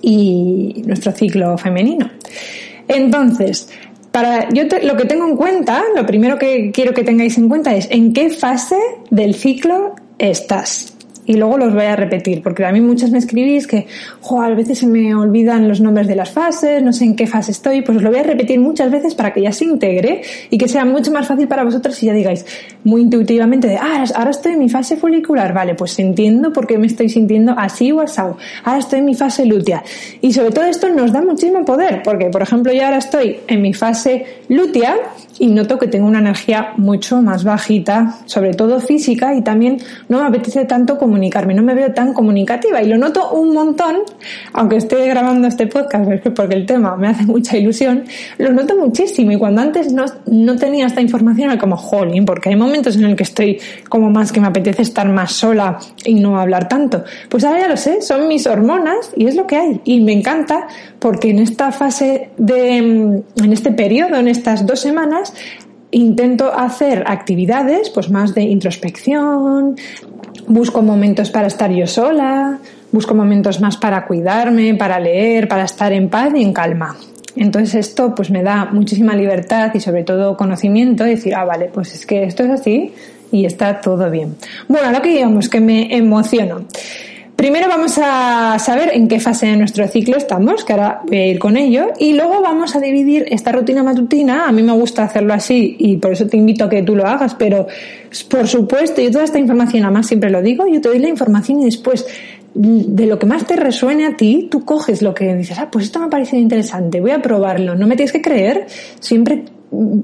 y 0.02 0.82
nuestro 0.84 1.12
ciclo 1.12 1.56
femenino. 1.56 2.10
Entonces, 2.88 3.70
para 4.10 4.48
yo 4.50 4.64
lo 4.82 4.96
que 4.96 5.06
tengo 5.06 5.26
en 5.26 5.36
cuenta, 5.36 5.82
lo 5.96 6.04
primero 6.04 6.38
que 6.38 6.70
quiero 6.72 6.92
que 6.92 7.04
tengáis 7.04 7.38
en 7.38 7.48
cuenta 7.48 7.74
es 7.74 7.88
en 7.90 8.12
qué 8.12 8.28
fase 8.28 8.76
del 9.10 9.34
ciclo 9.34 9.94
estás 10.18 10.91
y 11.24 11.34
luego 11.34 11.56
los 11.56 11.72
voy 11.72 11.84
a 11.84 11.96
repetir, 11.96 12.42
porque 12.42 12.64
a 12.64 12.72
mí 12.72 12.80
muchas 12.80 13.10
me 13.10 13.18
escribís 13.18 13.66
que, 13.66 13.86
jo, 14.20 14.42
a 14.42 14.48
veces 14.50 14.78
se 14.78 14.86
me 14.86 15.14
olvidan 15.14 15.68
los 15.68 15.80
nombres 15.80 16.08
de 16.08 16.16
las 16.16 16.30
fases, 16.30 16.82
no 16.82 16.92
sé 16.92 17.04
en 17.04 17.16
qué 17.16 17.26
fase 17.26 17.52
estoy, 17.52 17.82
pues 17.82 17.98
os 17.98 18.02
lo 18.02 18.10
voy 18.10 18.18
a 18.18 18.22
repetir 18.24 18.58
muchas 18.58 18.90
veces 18.90 19.14
para 19.14 19.32
que 19.32 19.40
ya 19.40 19.52
se 19.52 19.64
integre 19.64 20.22
y 20.50 20.58
que 20.58 20.68
sea 20.68 20.84
mucho 20.84 21.12
más 21.12 21.26
fácil 21.26 21.46
para 21.46 21.64
vosotros 21.64 22.00
y 22.02 22.06
ya 22.06 22.12
digáis 22.12 22.44
muy 22.84 23.02
intuitivamente 23.02 23.68
de, 23.68 23.76
ah, 23.76 24.04
ahora 24.14 24.30
estoy 24.30 24.52
en 24.52 24.58
mi 24.58 24.68
fase 24.68 24.96
folicular, 24.96 25.52
vale, 25.52 25.74
pues 25.74 25.98
entiendo 25.98 26.52
por 26.52 26.66
qué 26.66 26.78
me 26.78 26.86
estoy 26.86 27.08
sintiendo 27.08 27.54
así 27.56 27.92
o 27.92 28.00
asado, 28.00 28.36
ahora 28.64 28.80
estoy 28.80 28.98
en 28.98 29.04
mi 29.04 29.14
fase 29.14 29.46
lútea. 29.46 29.82
Y 30.20 30.32
sobre 30.32 30.50
todo 30.50 30.64
esto 30.64 30.88
nos 30.88 31.12
da 31.12 31.22
muchísimo 31.22 31.64
poder, 31.64 32.02
porque 32.02 32.26
por 32.26 32.42
ejemplo 32.42 32.72
yo 32.72 32.84
ahora 32.84 32.98
estoy 32.98 33.38
en 33.46 33.62
mi 33.62 33.74
fase 33.74 34.24
lútea 34.48 34.96
y 35.38 35.48
noto 35.48 35.78
que 35.78 35.88
tengo 35.88 36.06
una 36.06 36.18
energía 36.18 36.72
mucho 36.76 37.22
más 37.22 37.44
bajita, 37.44 38.18
sobre 38.26 38.54
todo 38.54 38.80
física, 38.80 39.34
y 39.34 39.42
también 39.42 39.78
no 40.08 40.20
me 40.20 40.26
apetece 40.26 40.64
tanto 40.64 40.98
comunicarme, 40.98 41.54
no 41.54 41.62
me 41.62 41.74
veo 41.74 41.92
tan 41.92 42.12
comunicativa 42.12 42.82
y 42.82 42.88
lo 42.88 42.98
noto 42.98 43.32
un 43.32 43.52
montón, 43.52 43.96
aunque 44.52 44.76
esté 44.76 45.06
grabando 45.08 45.48
este 45.48 45.66
podcast, 45.66 46.10
porque 46.34 46.54
el 46.54 46.66
tema 46.66 46.96
me 46.96 47.08
hace 47.08 47.24
mucha 47.24 47.56
ilusión, 47.56 48.04
lo 48.38 48.52
noto 48.52 48.76
muchísimo 48.76 49.32
y 49.32 49.36
cuando 49.36 49.60
antes 49.62 49.92
no, 49.92 50.04
no 50.26 50.56
tenía 50.56 50.86
esta 50.86 51.00
información 51.00 51.50
era 51.50 51.58
como 51.58 51.76
jolín, 51.76 52.24
porque 52.24 52.50
hay 52.50 52.56
momentos 52.56 52.96
en 52.96 53.04
el 53.04 53.16
que 53.16 53.22
estoy 53.22 53.58
como 53.88 54.10
más 54.10 54.32
que 54.32 54.40
me 54.40 54.46
apetece 54.46 54.82
estar 54.82 55.08
más 55.08 55.32
sola 55.32 55.78
y 56.04 56.14
no 56.14 56.38
hablar 56.38 56.68
tanto. 56.68 57.04
Pues 57.28 57.44
ahora 57.44 57.60
ya 57.60 57.68
lo 57.68 57.76
sé, 57.76 58.02
son 58.02 58.28
mis 58.28 58.46
hormonas 58.46 59.12
y 59.16 59.26
es 59.26 59.34
lo 59.34 59.46
que 59.46 59.56
hay 59.56 59.80
y 59.84 60.00
me 60.00 60.12
encanta 60.12 60.66
porque 60.98 61.30
en 61.30 61.40
esta 61.40 61.72
fase 61.72 62.30
de, 62.36 62.76
en 62.76 63.52
este 63.52 63.72
periodo, 63.72 64.16
en 64.16 64.28
estas 64.28 64.66
dos 64.66 64.80
semanas, 64.80 65.21
intento 65.90 66.52
hacer 66.52 67.04
actividades 67.06 67.90
pues 67.90 68.10
más 68.10 68.34
de 68.34 68.42
introspección, 68.42 69.76
busco 70.46 70.82
momentos 70.82 71.30
para 71.30 71.46
estar 71.46 71.70
yo 71.70 71.86
sola, 71.86 72.58
busco 72.90 73.14
momentos 73.14 73.60
más 73.60 73.76
para 73.76 74.06
cuidarme, 74.06 74.74
para 74.74 74.98
leer, 74.98 75.48
para 75.48 75.64
estar 75.64 75.92
en 75.92 76.08
paz 76.08 76.32
y 76.34 76.42
en 76.42 76.52
calma. 76.52 76.96
Entonces 77.36 77.74
esto 77.74 78.14
pues 78.14 78.30
me 78.30 78.42
da 78.42 78.66
muchísima 78.66 79.16
libertad 79.16 79.70
y 79.74 79.80
sobre 79.80 80.04
todo 80.04 80.36
conocimiento 80.36 81.04
de 81.04 81.10
decir, 81.10 81.34
ah, 81.34 81.44
vale, 81.44 81.70
pues 81.72 81.94
es 81.94 82.04
que 82.04 82.24
esto 82.24 82.42
es 82.44 82.50
así 82.50 82.92
y 83.30 83.46
está 83.46 83.80
todo 83.80 84.10
bien. 84.10 84.36
Bueno, 84.68 84.90
lo 84.90 85.00
que 85.00 85.10
digamos 85.10 85.48
que 85.48 85.60
me 85.60 85.96
emociono. 85.96 86.66
Primero 87.36 87.66
vamos 87.66 87.98
a 88.00 88.56
saber 88.60 88.90
en 88.94 89.08
qué 89.08 89.18
fase 89.18 89.46
de 89.46 89.56
nuestro 89.56 89.88
ciclo 89.88 90.16
estamos, 90.16 90.64
que 90.64 90.74
ahora 90.74 91.02
voy 91.06 91.16
a 91.16 91.26
ir 91.26 91.38
con 91.38 91.56
ello, 91.56 91.88
y 91.98 92.12
luego 92.12 92.40
vamos 92.40 92.76
a 92.76 92.80
dividir 92.80 93.24
esta 93.28 93.50
rutina 93.50 93.82
matutina. 93.82 94.46
A 94.46 94.52
mí 94.52 94.62
me 94.62 94.72
gusta 94.72 95.02
hacerlo 95.02 95.34
así 95.34 95.74
y 95.78 95.96
por 95.96 96.12
eso 96.12 96.26
te 96.26 96.36
invito 96.36 96.64
a 96.64 96.70
que 96.70 96.82
tú 96.82 96.94
lo 96.94 97.06
hagas, 97.06 97.34
pero 97.34 97.66
por 98.28 98.46
supuesto, 98.46 99.00
yo 99.00 99.10
toda 99.10 99.24
esta 99.24 99.38
información, 99.38 99.84
además 99.84 100.06
siempre 100.06 100.30
lo 100.30 100.40
digo, 100.40 100.66
yo 100.68 100.80
te 100.80 100.88
doy 100.88 100.98
la 101.00 101.08
información 101.08 101.62
y 101.62 101.64
después 101.64 102.06
de 102.54 103.06
lo 103.06 103.18
que 103.18 103.26
más 103.26 103.46
te 103.46 103.56
resuene 103.56 104.06
a 104.06 104.16
ti, 104.16 104.48
tú 104.50 104.64
coges 104.64 105.00
lo 105.02 105.14
que 105.14 105.34
dices, 105.34 105.58
ah, 105.58 105.68
pues 105.70 105.86
esto 105.86 105.98
me 106.00 106.06
ha 106.06 106.10
parecido 106.10 106.40
interesante, 106.40 107.00
voy 107.00 107.12
a 107.12 107.22
probarlo, 107.22 107.74
no 107.74 107.86
me 107.86 107.96
tienes 107.96 108.12
que 108.12 108.20
creer, 108.20 108.66
siempre 109.00 109.42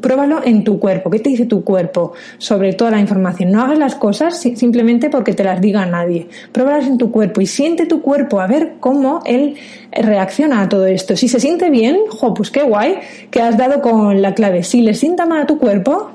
pruébalo 0.00 0.40
en 0.44 0.64
tu 0.64 0.78
cuerpo. 0.78 1.10
¿Qué 1.10 1.18
te 1.18 1.30
dice 1.30 1.46
tu 1.46 1.62
cuerpo 1.62 2.12
sobre 2.38 2.72
toda 2.72 2.92
la 2.92 3.00
información? 3.00 3.50
No 3.50 3.62
hagas 3.62 3.78
las 3.78 3.94
cosas 3.94 4.38
simplemente 4.40 5.10
porque 5.10 5.34
te 5.34 5.44
las 5.44 5.60
diga 5.60 5.84
nadie. 5.86 6.28
Pruébalas 6.52 6.86
en 6.86 6.98
tu 6.98 7.10
cuerpo 7.10 7.40
y 7.40 7.46
siente 7.46 7.86
tu 7.86 8.00
cuerpo 8.00 8.40
a 8.40 8.46
ver 8.46 8.74
cómo 8.80 9.22
él 9.24 9.56
reacciona 9.92 10.62
a 10.62 10.68
todo 10.68 10.86
esto. 10.86 11.16
Si 11.16 11.28
se 11.28 11.40
siente 11.40 11.70
bien, 11.70 11.98
jo, 12.08 12.34
pues 12.34 12.50
qué 12.50 12.62
guay 12.62 12.98
que 13.30 13.42
has 13.42 13.56
dado 13.56 13.82
con 13.82 14.22
la 14.22 14.34
clave. 14.34 14.62
Si 14.62 14.82
le 14.82 14.94
sienta 14.94 15.26
mal 15.26 15.42
a 15.42 15.46
tu 15.46 15.58
cuerpo, 15.58 16.10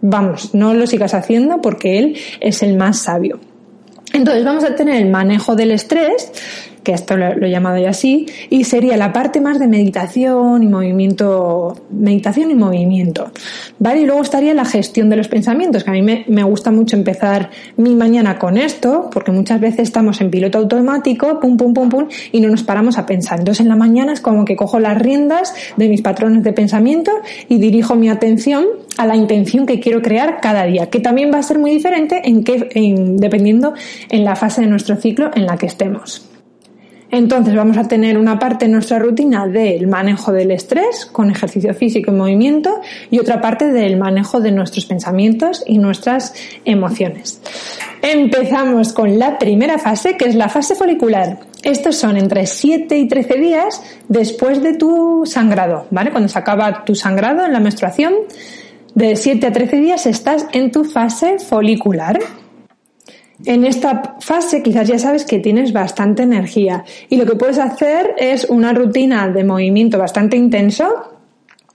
vamos, 0.00 0.54
no 0.54 0.74
lo 0.74 0.86
sigas 0.86 1.14
haciendo 1.14 1.60
porque 1.60 1.98
él 1.98 2.16
es 2.40 2.62
el 2.62 2.76
más 2.76 2.98
sabio. 2.98 3.38
Entonces 4.12 4.44
vamos 4.44 4.64
a 4.64 4.74
tener 4.74 5.02
el 5.02 5.10
manejo 5.10 5.56
del 5.56 5.72
estrés, 5.72 6.32
que 6.86 6.92
esto 6.92 7.16
lo, 7.16 7.44
he 7.44 7.50
llamado 7.50 7.78
ya 7.78 7.90
así, 7.90 8.26
y 8.48 8.62
sería 8.62 8.96
la 8.96 9.12
parte 9.12 9.40
más 9.40 9.58
de 9.58 9.66
meditación 9.66 10.62
y 10.62 10.68
movimiento, 10.68 11.76
meditación 11.90 12.52
y 12.52 12.54
movimiento, 12.54 13.32
¿vale? 13.80 14.02
Y 14.02 14.06
luego 14.06 14.22
estaría 14.22 14.54
la 14.54 14.64
gestión 14.64 15.10
de 15.10 15.16
los 15.16 15.26
pensamientos, 15.26 15.82
que 15.82 15.90
a 15.90 15.92
mí 15.94 16.02
me, 16.02 16.24
me 16.28 16.44
gusta 16.44 16.70
mucho 16.70 16.94
empezar 16.94 17.50
mi 17.76 17.96
mañana 17.96 18.38
con 18.38 18.56
esto, 18.56 19.10
porque 19.12 19.32
muchas 19.32 19.60
veces 19.60 19.80
estamos 19.80 20.20
en 20.20 20.30
piloto 20.30 20.58
automático, 20.58 21.40
pum, 21.40 21.56
pum, 21.56 21.74
pum, 21.74 21.88
pum, 21.88 22.06
y 22.30 22.40
no 22.40 22.50
nos 22.50 22.62
paramos 22.62 22.98
a 22.98 23.04
pensar. 23.04 23.40
Entonces 23.40 23.62
en 23.62 23.68
la 23.68 23.74
mañana 23.74 24.12
es 24.12 24.20
como 24.20 24.44
que 24.44 24.54
cojo 24.54 24.78
las 24.78 24.96
riendas 24.96 25.54
de 25.76 25.88
mis 25.88 26.02
patrones 26.02 26.44
de 26.44 26.52
pensamiento 26.52 27.10
y 27.48 27.58
dirijo 27.58 27.96
mi 27.96 28.10
atención 28.10 28.64
a 28.96 29.06
la 29.06 29.16
intención 29.16 29.66
que 29.66 29.80
quiero 29.80 30.02
crear 30.02 30.40
cada 30.40 30.64
día, 30.66 30.88
que 30.88 31.00
también 31.00 31.32
va 31.34 31.38
a 31.38 31.42
ser 31.42 31.58
muy 31.58 31.72
diferente 31.72 32.22
en 32.26 32.44
que, 32.44 32.68
en, 32.74 33.16
dependiendo 33.16 33.74
en 34.08 34.24
la 34.24 34.36
fase 34.36 34.60
de 34.60 34.68
nuestro 34.68 34.94
ciclo 34.94 35.32
en 35.34 35.46
la 35.46 35.56
que 35.56 35.66
estemos. 35.66 36.35
Entonces 37.16 37.54
vamos 37.54 37.78
a 37.78 37.88
tener 37.88 38.18
una 38.18 38.38
parte 38.38 38.66
en 38.66 38.72
nuestra 38.72 38.98
rutina 38.98 39.46
del 39.46 39.86
manejo 39.86 40.32
del 40.32 40.50
estrés 40.50 41.06
con 41.06 41.30
ejercicio 41.30 41.72
físico 41.72 42.10
y 42.10 42.14
movimiento 42.14 42.82
y 43.10 43.18
otra 43.18 43.40
parte 43.40 43.72
del 43.72 43.96
manejo 43.96 44.38
de 44.38 44.52
nuestros 44.52 44.84
pensamientos 44.84 45.64
y 45.66 45.78
nuestras 45.78 46.34
emociones. 46.66 47.40
Empezamos 48.02 48.92
con 48.92 49.18
la 49.18 49.38
primera 49.38 49.78
fase 49.78 50.18
que 50.18 50.26
es 50.26 50.34
la 50.34 50.50
fase 50.50 50.74
folicular. 50.74 51.38
Estos 51.62 51.96
son 51.96 52.18
entre 52.18 52.46
7 52.46 52.98
y 52.98 53.08
13 53.08 53.34
días 53.38 53.82
después 54.08 54.62
de 54.62 54.74
tu 54.74 55.22
sangrado, 55.24 55.86
¿vale? 55.90 56.10
Cuando 56.10 56.28
se 56.28 56.38
acaba 56.38 56.84
tu 56.84 56.94
sangrado 56.94 57.46
en 57.46 57.54
la 57.54 57.60
menstruación, 57.60 58.12
de 58.94 59.16
7 59.16 59.46
a 59.46 59.52
13 59.52 59.76
días 59.78 60.04
estás 60.04 60.46
en 60.52 60.70
tu 60.70 60.84
fase 60.84 61.38
folicular. 61.38 62.18
En 63.44 63.66
esta 63.66 64.16
fase 64.20 64.62
quizás 64.62 64.88
ya 64.88 64.98
sabes 64.98 65.24
que 65.24 65.38
tienes 65.38 65.72
bastante 65.72 66.22
energía 66.22 66.84
y 67.08 67.16
lo 67.16 67.26
que 67.26 67.36
puedes 67.36 67.58
hacer 67.58 68.14
es 68.16 68.46
una 68.46 68.72
rutina 68.72 69.28
de 69.28 69.44
movimiento 69.44 69.98
bastante 69.98 70.36
intenso 70.36 71.16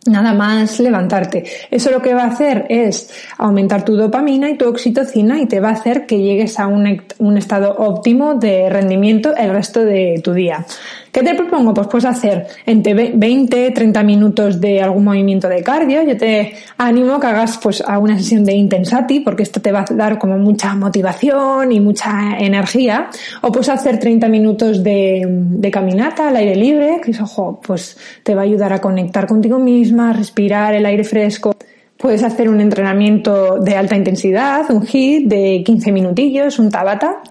Nada 0.08 0.34
más 0.34 0.80
levantarte. 0.80 1.44
Eso 1.70 1.92
lo 1.92 2.02
que 2.02 2.16
va 2.16 2.24
a 2.24 2.28
hacer 2.30 2.66
es 2.70 3.14
aumentar 3.38 3.86
tu 3.86 3.96
dopamina 3.96 4.50
y 4.50 4.58
tu 4.58 4.68
oxitocina 4.68 5.40
y 5.40 5.46
te 5.46 5.60
va 5.60 5.70
a 5.70 5.74
hacer 5.74 6.08
que 6.08 6.18
llegues 6.18 6.60
a 6.60 6.66
un, 6.66 7.04
un 7.20 7.38
estado 7.38 7.76
óptimo 7.78 8.34
de 8.34 8.68
rendimiento 8.72 9.36
el 9.36 9.52
resto 9.52 9.86
de 9.86 10.20
tu 10.24 10.34
día. 10.34 10.66
¿Qué 11.12 11.24
te 11.24 11.36
propongo? 11.36 11.74
Pues 11.74 11.88
puedes 11.88 12.06
hacer 12.06 12.48
entre 12.66 12.94
20, 12.94 13.72
30 13.72 14.04
minutos 14.04 14.62
de 14.62 14.82
algún 14.82 15.04
movimiento 15.04 15.50
de 15.50 15.62
cardio. 15.62 16.04
Yo 16.04 16.16
te 16.16 16.54
animo 16.78 17.20
que 17.20 17.28
hagas 17.28 17.60
pues 17.62 17.84
a 17.86 18.00
una 18.00 18.18
sesión 18.18 18.46
de 18.46 18.54
Intensati 18.54 19.20
porque 19.20 19.44
esto 19.44 19.62
te 19.62 19.74
va 19.74 19.82
a 19.82 19.94
dar 19.94 20.18
como 20.18 20.38
mucha 20.38 20.74
motivación 20.74 21.74
y 21.74 21.82
mucha 21.82 22.38
energía. 22.40 23.10
O 23.42 23.52
puedes 23.52 23.68
hacer 23.68 24.00
30 24.00 24.30
minutos 24.30 24.84
de, 24.84 25.70
caminata 25.72 26.30
al 26.30 26.36
aire 26.38 26.56
libre, 26.56 27.02
que 27.04 27.12
ojo, 27.22 27.60
pues 27.66 27.98
te 28.24 28.34
va 28.34 28.42
a 28.42 28.46
ayudar 28.46 28.72
a 28.72 28.80
conectar 28.80 29.28
contigo 29.28 29.60
misma, 29.60 30.12
a 30.12 30.14
respirar 30.14 30.74
el 30.76 30.86
aire 30.86 31.04
fresco. 31.04 31.54
Puedes 31.98 32.24
hacer 32.24 32.48
un 32.48 32.62
entrenamiento 32.62 33.60
de 33.60 33.76
alta 33.76 33.98
intensidad, 33.98 34.72
un 34.72 34.88
HIIT 34.88 35.28
de 35.28 35.62
15 35.66 35.92
minutillos, 35.92 36.58
un 36.58 36.72
Tabata. 36.72 37.22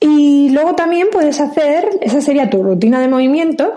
Y 0.00 0.48
luego 0.50 0.74
también 0.74 1.08
puedes 1.12 1.40
hacer, 1.40 1.88
esa 2.00 2.22
sería 2.22 2.48
tu 2.48 2.62
rutina 2.62 3.00
de 3.00 3.08
movimiento, 3.08 3.74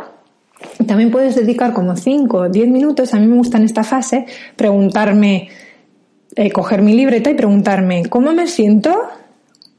también 0.87 1.11
puedes 1.11 1.35
dedicar 1.35 1.73
como 1.73 1.97
5 1.97 2.37
o 2.37 2.49
10 2.49 2.69
minutos, 2.69 3.13
a 3.13 3.19
mí 3.19 3.27
me 3.27 3.35
gusta 3.35 3.57
en 3.57 3.65
esta 3.65 3.83
fase, 3.83 4.25
preguntarme, 4.55 5.49
eh, 6.35 6.51
coger 6.51 6.81
mi 6.81 6.93
libreta 6.93 7.29
y 7.29 7.33
preguntarme, 7.33 8.05
¿cómo 8.05 8.31
me 8.31 8.47
siento? 8.47 8.97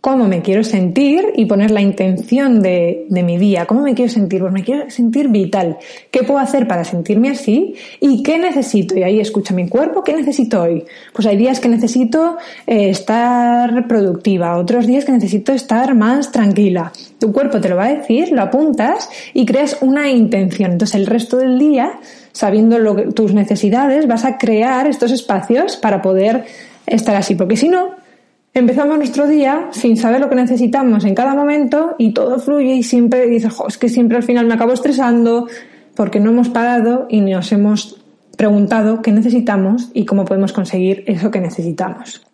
Cómo 0.05 0.29
me 0.29 0.43
quiero 0.43 0.63
sentir 0.65 1.33
y 1.35 1.47
poner 1.47 1.71
la 1.71 1.81
intención 1.81 2.61
de, 2.61 3.07
mi 3.09 3.39
día. 3.39 3.65
¿Cómo 3.65 3.81
me 3.81 3.95
quiero 3.95 4.13
sentir? 4.13 4.43
Pues 4.43 4.53
me 4.53 4.63
quiero 4.63 4.91
sentir 4.91 5.29
vital. 5.29 5.79
¿Qué 6.11 6.25
puedo 6.25 6.41
hacer 6.41 6.69
para 6.69 6.85
sentirme 6.85 7.31
así? 7.31 7.75
¿Y 8.01 8.23
qué 8.23 8.39
necesito? 8.39 8.95
Y 8.99 9.03
ahí 9.03 9.19
escucha 9.19 9.55
mi 9.55 9.67
cuerpo. 9.67 10.05
¿Qué 10.05 10.13
necesito 10.13 10.61
hoy? 10.61 10.85
Pues 11.15 11.27
hay 11.27 11.39
días 11.39 11.59
que 11.59 11.71
necesito 11.71 12.37
eh, 12.67 12.91
estar 12.91 13.89
productiva, 13.89 14.59
otros 14.59 14.87
días 14.87 15.07
que 15.07 15.13
necesito 15.13 15.53
estar 15.53 15.95
más 15.95 16.31
tranquila. 16.31 16.93
Tu 17.19 17.33
cuerpo 17.33 17.59
te 17.63 17.71
lo 17.71 17.77
va 17.77 17.87
a 17.87 17.95
decir, 17.95 18.31
lo 18.31 18.43
apuntas 18.43 19.09
y 19.33 19.47
creas 19.47 19.79
una 19.81 20.11
intención. 20.11 20.73
Entonces 20.73 20.97
el 20.97 21.07
resto 21.07 21.39
del 21.39 21.59
día, 21.59 21.99
sabiendo 22.33 22.77
tus 23.15 23.33
necesidades, 23.33 24.07
vas 24.07 24.27
a 24.27 24.37
crear 24.37 24.87
estos 24.87 25.13
espacios 25.13 25.79
para 25.79 26.03
poder 26.03 26.45
estar 26.87 27.17
así. 27.17 27.37
Porque 27.37 27.57
si 27.57 27.71
no, 27.71 28.04
empezamos 28.55 28.97
nuestro 28.97 29.27
día 29.27 29.69
sin 29.73 29.97
saber 29.97 30.21
lo 30.21 30.31
que 30.31 30.37
necesitamos 30.37 31.05
en 31.05 31.15
cada 31.15 31.35
momento 31.35 31.97
y 31.99 32.13
todo 32.13 32.39
fluye 32.39 32.75
y 32.75 32.83
siempre 32.83 33.27
dices, 33.27 33.53
es 33.69 33.79
que 33.79 33.89
siempre 33.89 34.17
al 34.17 34.23
final 34.23 34.47
me 34.47 34.55
acabo 34.55 34.73
estresando 34.73 35.49
porque 35.97 36.21
no 36.21 36.31
hemos 36.31 36.49
parado 36.49 37.07
y 37.11 37.21
nos 37.21 37.53
hemos 37.53 38.01
preguntado 38.37 39.03
qué 39.03 39.13
necesitamos 39.13 39.91
y 39.93 40.05
cómo 40.05 40.25
podemos 40.25 40.53
conseguir 40.53 41.05
eso 41.07 41.31
que 41.31 41.41
necesitamos. 41.41 42.25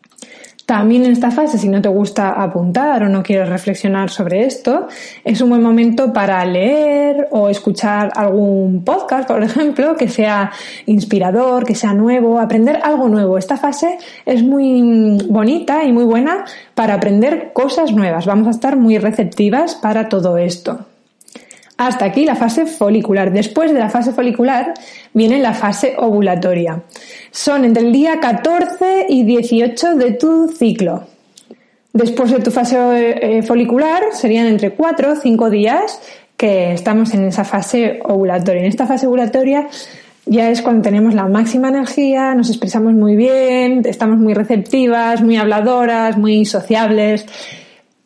También 0.70 1.04
en 1.04 1.10
esta 1.10 1.32
fase, 1.32 1.58
si 1.58 1.68
no 1.68 1.82
te 1.82 1.88
gusta 1.88 2.30
apuntar 2.40 3.02
o 3.02 3.08
no 3.08 3.24
quieres 3.24 3.48
reflexionar 3.48 4.08
sobre 4.08 4.46
esto, 4.46 4.86
es 5.24 5.40
un 5.40 5.48
buen 5.48 5.64
momento 5.64 6.12
para 6.12 6.44
leer 6.44 7.26
o 7.32 7.48
escuchar 7.48 8.12
algún 8.14 8.84
podcast, 8.84 9.26
por 9.26 9.42
ejemplo, 9.42 9.96
que 9.96 10.06
sea 10.06 10.52
inspirador, 10.86 11.64
que 11.64 11.74
sea 11.74 11.92
nuevo, 11.92 12.38
aprender 12.38 12.78
algo 12.84 13.08
nuevo. 13.08 13.36
Esta 13.36 13.56
fase 13.56 13.98
es 14.24 14.44
muy 14.44 15.18
bonita 15.28 15.82
y 15.82 15.90
muy 15.92 16.04
buena 16.04 16.44
para 16.76 16.94
aprender 16.94 17.50
cosas 17.52 17.90
nuevas. 17.90 18.26
Vamos 18.26 18.46
a 18.46 18.50
estar 18.50 18.76
muy 18.76 18.96
receptivas 18.96 19.74
para 19.74 20.08
todo 20.08 20.38
esto. 20.38 20.86
Hasta 21.80 22.04
aquí 22.04 22.26
la 22.26 22.36
fase 22.36 22.66
folicular. 22.66 23.32
Después 23.32 23.72
de 23.72 23.78
la 23.78 23.88
fase 23.88 24.12
folicular 24.12 24.74
viene 25.14 25.38
la 25.38 25.54
fase 25.54 25.94
ovulatoria. 25.96 26.82
Son 27.30 27.64
entre 27.64 27.82
el 27.82 27.90
día 27.90 28.20
14 28.20 29.06
y 29.08 29.24
18 29.24 29.94
de 29.94 30.12
tu 30.12 30.48
ciclo. 30.48 31.04
Después 31.94 32.32
de 32.32 32.40
tu 32.40 32.50
fase 32.50 32.76
eh, 32.78 33.42
folicular 33.42 34.02
serían 34.12 34.44
entre 34.44 34.72
4 34.72 35.12
o 35.12 35.16
5 35.16 35.48
días 35.48 35.98
que 36.36 36.74
estamos 36.74 37.14
en 37.14 37.24
esa 37.24 37.44
fase 37.44 38.00
ovulatoria. 38.04 38.60
En 38.60 38.68
esta 38.68 38.86
fase 38.86 39.06
ovulatoria 39.06 39.66
ya 40.26 40.50
es 40.50 40.60
cuando 40.60 40.82
tenemos 40.82 41.14
la 41.14 41.28
máxima 41.28 41.70
energía, 41.70 42.34
nos 42.34 42.50
expresamos 42.50 42.92
muy 42.92 43.16
bien, 43.16 43.80
estamos 43.86 44.18
muy 44.18 44.34
receptivas, 44.34 45.22
muy 45.22 45.38
habladoras, 45.38 46.18
muy 46.18 46.44
sociables. 46.44 47.24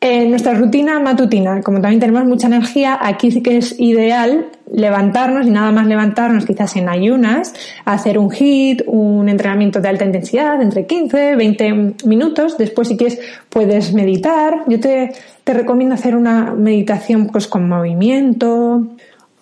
En 0.07 0.29
nuestra 0.29 0.53
rutina 0.53 1.01
matutina, 1.01 1.63
como 1.63 1.81
también 1.81 1.99
tenemos 1.99 2.27
mucha 2.27 2.47
energía, 2.49 2.99
aquí 3.01 3.31
sí 3.31 3.43
que 3.43 3.57
es 3.57 3.81
ideal 3.81 4.51
levantarnos 4.71 5.47
y 5.47 5.51
nada 5.51 5.73
más 5.73 5.87
levantarnos 5.87 6.45
quizás 6.45 6.77
en 6.77 6.91
ayunas, 6.91 7.55
hacer 7.87 8.19
un 8.19 8.31
hit, 8.31 8.83
un 8.87 9.31
entrenamiento 9.31 9.81
de 9.81 9.89
alta 9.89 10.05
intensidad 10.05 10.61
entre 10.61 10.85
15, 10.85 11.37
20 11.37 11.95
minutos. 12.05 12.59
Después 12.59 12.89
si 12.89 12.99
quieres 12.99 13.19
puedes 13.49 13.95
meditar. 13.95 14.65
Yo 14.67 14.79
te, 14.79 15.15
te 15.43 15.55
recomiendo 15.55 15.95
hacer 15.95 16.17
una 16.17 16.53
meditación 16.53 17.29
pues 17.29 17.47
con 17.47 17.67
movimiento, 17.67 18.87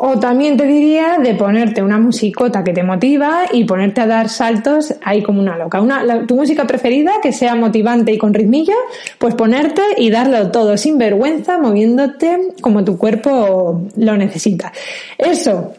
o 0.04 0.18
también 0.18 0.56
te 0.56 0.66
diría 0.66 1.18
de 1.22 1.36
ponerte 1.36 1.80
una 1.80 1.96
musicota 1.96 2.64
que 2.64 2.72
te 2.72 2.82
motiva 2.82 3.42
y 3.52 3.62
ponerte 3.62 4.00
a 4.00 4.08
dar 4.08 4.28
saltos 4.28 4.92
ahí 5.04 5.22
como 5.22 5.40
una 5.40 5.56
loca. 5.56 5.80
Una, 5.80 6.26
tu 6.26 6.34
música 6.34 6.66
preferida, 6.66 7.12
que 7.22 7.32
sea 7.32 7.54
motivante 7.54 8.12
y 8.12 8.18
con 8.18 8.34
ritmillo, 8.34 8.74
pues 9.18 9.36
ponerte 9.36 9.80
y 9.96 10.10
darlo 10.10 10.50
todo 10.50 10.76
sin 10.76 10.98
vergüenza, 10.98 11.56
moviéndote 11.58 12.48
como 12.60 12.84
tu 12.84 12.98
cuerpo 12.98 13.82
lo 13.94 14.16
necesita. 14.16 14.72
Eso 15.16 15.74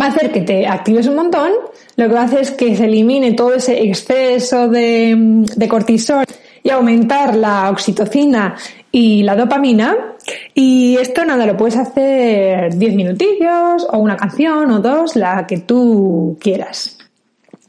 va 0.00 0.06
a 0.06 0.08
hacer 0.08 0.32
que 0.32 0.40
te 0.40 0.66
actives 0.66 1.06
un 1.06 1.16
montón, 1.16 1.50
lo 1.96 2.08
que 2.08 2.14
va 2.14 2.22
a 2.22 2.24
hacer 2.24 2.40
es 2.40 2.52
que 2.52 2.74
se 2.74 2.86
elimine 2.86 3.34
todo 3.34 3.52
ese 3.52 3.82
exceso 3.82 4.68
de, 4.68 5.44
de 5.54 5.68
cortisol 5.68 6.24
y 6.62 6.70
aumentar 6.70 7.36
la 7.36 7.68
oxitocina 7.68 8.56
y 8.90 9.22
la 9.24 9.36
dopamina. 9.36 10.11
Y 10.54 10.96
esto 10.98 11.24
nada, 11.24 11.46
lo 11.46 11.56
puedes 11.56 11.76
hacer 11.76 12.76
10 12.76 12.94
minutillos 12.94 13.86
o 13.90 13.98
una 13.98 14.16
canción 14.16 14.70
o 14.70 14.80
dos, 14.80 15.16
la 15.16 15.46
que 15.46 15.58
tú 15.58 16.36
quieras. 16.40 16.98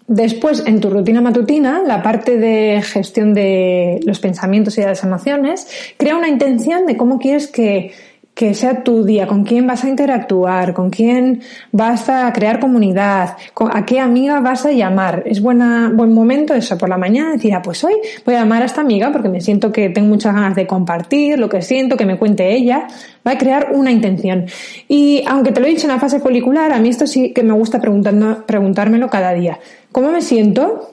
Después, 0.08 0.64
en 0.66 0.82
tu 0.82 0.90
rutina 0.90 1.22
matutina, 1.22 1.82
la 1.86 2.04
parte 2.04 2.38
de 2.38 2.82
gestión 2.82 3.34
de 3.34 4.00
los 4.06 4.20
pensamientos 4.20 4.78
y 4.78 4.82
de 4.82 4.88
las 4.88 5.04
emociones, 5.04 5.68
crea 5.98 6.18
una 6.18 6.28
intención 6.28 6.86
de 6.86 6.98
cómo 6.98 7.20
quieres 7.20 7.48
que 7.48 7.94
que 8.34 8.56
sea 8.56 8.84
tu 8.84 9.04
día, 9.04 9.28
con 9.28 9.44
quién 9.44 9.68
vas 9.68 9.84
a 9.84 9.90
interactuar, 9.90 10.74
con 10.74 10.90
quién 10.90 11.42
vas 11.72 12.10
a 12.10 12.34
crear 12.34 12.60
comunidad, 12.60 13.38
a 13.72 13.86
qué 13.86 14.00
amiga 14.00 14.40
vas 14.40 14.66
a 14.66 14.72
llamar. 14.72 15.24
Es 15.28 15.40
buena, 15.40 15.92
buen 15.94 16.14
momento 16.14 16.56
eso, 16.56 16.76
por 16.78 16.90
la 16.90 16.98
mañana 16.98 17.34
decir, 17.34 17.54
ah, 17.54 17.62
pues 17.62 17.84
hoy 17.84 17.94
voy 18.26 18.34
a 18.34 18.40
llamar 18.40 18.64
a 18.64 18.66
esta 18.66 18.82
amiga 18.82 19.12
porque 19.12 19.30
me 19.30 19.40
siento 19.40 19.72
que 19.72 19.90
tengo 19.90 20.08
muchas 20.08 20.34
ganas 20.34 20.56
de 20.56 20.66
compartir 20.66 21.38
lo 21.38 21.48
que 21.48 21.62
siento, 21.62 21.96
que 21.96 22.08
me 22.08 22.18
cuente 22.18 22.56
ella. 22.56 22.88
Va 23.26 23.34
a 23.34 23.38
crear 23.38 23.70
una 23.72 23.92
intención. 23.92 24.46
Y 24.88 25.24
aunque 25.28 25.52
te 25.52 25.62
lo 25.62 25.68
he 25.68 25.70
dicho 25.70 25.86
en 25.86 25.94
la 25.94 26.00
fase 26.00 26.20
folicular, 26.20 26.72
a 26.72 26.80
mí 26.80 26.90
esto 26.90 27.06
sí 27.06 27.34
que 27.34 27.44
me 27.44 27.54
gusta 27.54 27.80
preguntando, 27.80 28.46
preguntármelo 28.48 29.10
cada 29.10 29.34
día. 29.34 29.60
¿Cómo 29.92 30.12
me 30.12 30.22
siento? 30.22 30.92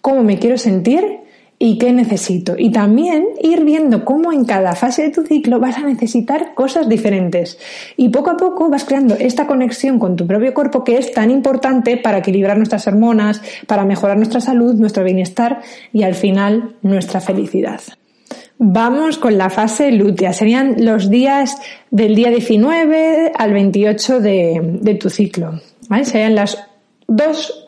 ¿Cómo 0.00 0.24
me 0.24 0.38
quiero 0.38 0.58
sentir? 0.58 1.20
Y 1.62 1.76
qué 1.76 1.92
necesito. 1.92 2.54
Y 2.56 2.72
también 2.72 3.26
ir 3.42 3.64
viendo 3.64 4.06
cómo 4.06 4.32
en 4.32 4.46
cada 4.46 4.74
fase 4.74 5.02
de 5.02 5.10
tu 5.10 5.24
ciclo 5.24 5.60
vas 5.60 5.76
a 5.76 5.82
necesitar 5.82 6.54
cosas 6.54 6.88
diferentes. 6.88 7.58
Y 7.98 8.08
poco 8.08 8.30
a 8.30 8.38
poco 8.38 8.70
vas 8.70 8.84
creando 8.84 9.14
esta 9.14 9.46
conexión 9.46 9.98
con 9.98 10.16
tu 10.16 10.26
propio 10.26 10.54
cuerpo 10.54 10.82
que 10.82 10.96
es 10.96 11.12
tan 11.12 11.30
importante 11.30 11.98
para 11.98 12.18
equilibrar 12.18 12.56
nuestras 12.56 12.86
hormonas, 12.86 13.42
para 13.66 13.84
mejorar 13.84 14.16
nuestra 14.16 14.40
salud, 14.40 14.74
nuestro 14.76 15.04
bienestar 15.04 15.60
y 15.92 16.02
al 16.02 16.14
final 16.14 16.76
nuestra 16.80 17.20
felicidad. 17.20 17.82
Vamos 18.56 19.18
con 19.18 19.36
la 19.36 19.50
fase 19.50 19.92
lútea. 19.92 20.32
Serían 20.32 20.82
los 20.82 21.10
días 21.10 21.58
del 21.90 22.14
día 22.14 22.30
19 22.30 23.32
al 23.36 23.52
28 23.52 24.20
de, 24.20 24.78
de 24.80 24.94
tu 24.94 25.10
ciclo. 25.10 25.60
¿vale? 25.90 26.06
Serían 26.06 26.34
las 26.34 26.56
dos 27.06 27.66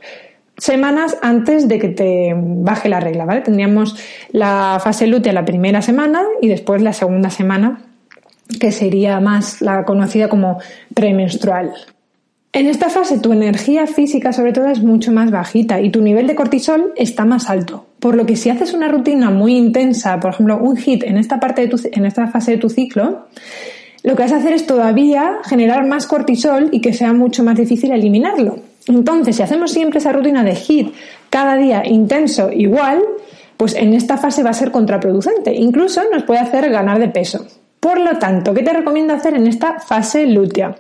semanas 0.57 1.17
antes 1.23 1.69
de 1.69 1.79
que 1.79 1.89
te 1.89 2.35
baje 2.37 2.89
la 2.89 3.01
regla, 3.01 3.25
¿vale? 3.25 3.41
Tendríamos 3.41 3.97
la 4.33 4.81
fase 4.83 5.07
lútea 5.07 5.33
la 5.33 5.45
primera 5.45 5.83
semana 5.83 6.23
y 6.41 6.49
después 6.49 6.83
la 6.83 6.93
segunda 6.93 7.31
semana, 7.31 7.83
que 8.61 8.71
sería 8.73 9.21
más 9.21 9.61
la 9.61 9.85
conocida 9.85 10.29
como 10.29 10.59
premenstrual. 10.95 11.73
En 12.55 12.67
esta 12.67 12.91
fase 12.91 13.19
tu 13.19 13.33
energía 13.33 13.87
física 13.87 14.33
sobre 14.35 14.53
todo 14.53 14.67
es 14.67 14.83
mucho 14.83 15.11
más 15.11 15.31
bajita 15.31 15.81
y 15.81 15.91
tu 15.91 16.03
nivel 16.03 16.27
de 16.27 16.35
cortisol 16.35 16.93
está 16.97 17.25
más 17.25 17.49
alto. 17.49 17.87
Por 17.99 18.15
lo 18.15 18.27
que 18.27 18.37
si 18.37 18.51
haces 18.51 18.75
una 18.75 18.89
rutina 18.89 19.31
muy 19.31 19.57
intensa, 19.57 20.21
por 20.21 20.33
ejemplo, 20.35 20.59
un 20.59 20.77
hit 20.77 21.03
en 21.03 21.17
esta 21.17 21.41
parte 21.41 21.63
de 21.63 21.69
tu, 21.69 21.81
en 21.91 22.05
esta 22.05 22.27
fase 22.27 22.53
de 22.53 22.59
tu 22.59 22.69
ciclo, 22.69 23.27
lo 24.03 24.17
que 24.17 24.23
vas 24.23 24.33
a 24.33 24.37
hacer 24.37 24.53
es 24.53 24.67
todavía 24.67 25.39
generar 25.45 25.87
más 25.87 26.07
cortisol 26.07 26.69
y 26.73 26.83
que 26.83 26.93
sea 26.93 27.15
mucho 27.15 27.43
más 27.43 27.57
difícil 27.57 27.91
eliminarlo. 27.93 28.59
Entonces, 28.87 29.37
si 29.37 29.43
hacemos 29.43 29.71
siempre 29.71 29.99
esa 29.99 30.13
rutina 30.13 30.43
de 30.43 30.55
HIT 30.55 30.95
cada 31.31 31.57
día 31.57 31.83
intenso 31.87 32.51
igual, 32.51 33.03
pues 33.57 33.75
en 33.75 33.95
esta 33.95 34.17
fase 34.17 34.43
va 34.43 34.51
a 34.51 34.55
ser 34.55 34.71
contraproducente. 34.71 35.55
Incluso 35.55 36.03
nos 36.13 36.25
puede 36.25 36.41
hacer 36.41 36.69
ganar 36.71 36.99
de 36.99 37.09
peso. 37.09 37.47
Por 37.79 38.01
lo 38.01 38.19
tanto, 38.19 38.55
¿qué 38.55 38.63
te 38.63 38.73
recomiendo 38.73 39.15
hacer 39.15 39.35
en 39.35 39.47
esta 39.47 39.81
fase 39.81 40.27
lútea? 40.27 40.77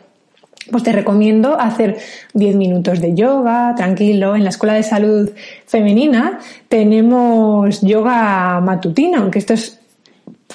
Pues 0.71 0.85
te 0.85 0.93
recomiendo 0.93 1.59
hacer 1.59 1.99
10 2.35 2.57
minutos 2.57 3.01
de 3.01 3.15
yoga, 3.15 3.75
tranquilo. 3.77 4.37
En 4.37 4.45
la 4.45 4.51
Escuela 4.51 4.75
de 4.75 4.85
Salud 4.85 5.31
Femenina 5.67 6.39
tenemos 6.69 7.81
yoga 7.83 8.61
matutino, 8.61 9.19
aunque 9.19 9.41
esto 9.41 9.55
es 9.55 9.82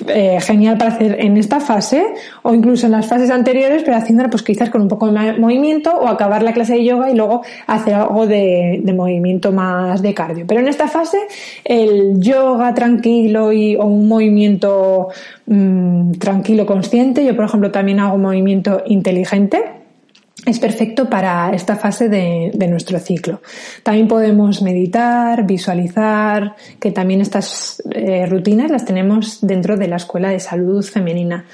eh, 0.07 0.39
genial 0.41 0.77
para 0.77 0.91
hacer 0.91 1.17
en 1.19 1.37
esta 1.37 1.59
fase 1.59 2.03
o 2.43 2.53
incluso 2.53 2.85
en 2.85 2.91
las 2.91 3.07
fases 3.07 3.29
anteriores, 3.29 3.83
pero 3.83 3.97
haciéndola 3.97 4.29
pues 4.29 4.43
quizás 4.43 4.69
con 4.69 4.81
un 4.81 4.87
poco 4.87 5.11
de 5.11 5.33
movimiento 5.39 5.91
o 5.95 6.07
acabar 6.07 6.43
la 6.43 6.53
clase 6.53 6.73
de 6.73 6.83
yoga 6.83 7.09
y 7.09 7.15
luego 7.15 7.41
hacer 7.65 7.95
algo 7.95 8.27
de, 8.27 8.81
movimiento 8.95 9.51
más 9.51 10.01
de 10.01 10.13
cardio. 10.13 10.45
Pero 10.47 10.61
en 10.61 10.67
esta 10.67 10.87
fase 10.87 11.17
el 11.63 12.19
yoga 12.19 12.73
tranquilo 12.73 13.51
y, 13.51 13.75
o 13.75 13.85
un 13.85 14.07
movimiento 14.07 15.09
mm, 15.45 16.13
tranquilo 16.13 16.65
consciente, 16.65 17.25
yo 17.25 17.35
por 17.35 17.45
ejemplo 17.45 17.71
también 17.71 17.99
hago 17.99 18.17
movimiento 18.17 18.83
inteligente, 18.87 19.76
es 20.47 20.59
perfecto 20.59 21.09
para 21.09 21.51
esta 21.53 21.75
fase 21.75 22.07
de, 22.09 22.67
nuestro 22.69 22.99
ciclo. 22.99 23.41
También 23.83 24.07
podemos 24.07 24.61
meditar, 24.61 25.45
visualizar, 25.45 26.55
que 26.79 26.91
también 26.91 27.21
estas 27.21 27.83
eh, 27.91 28.25
rutinas 28.25 28.71
las 28.71 28.85
tenemos 28.85 29.39
dentro 29.41 29.77
de 29.77 29.87
la 29.87 29.97
Escuela 29.97 30.29
de 30.29 30.39
Salud 30.39 30.83
Femenina. 30.83 31.45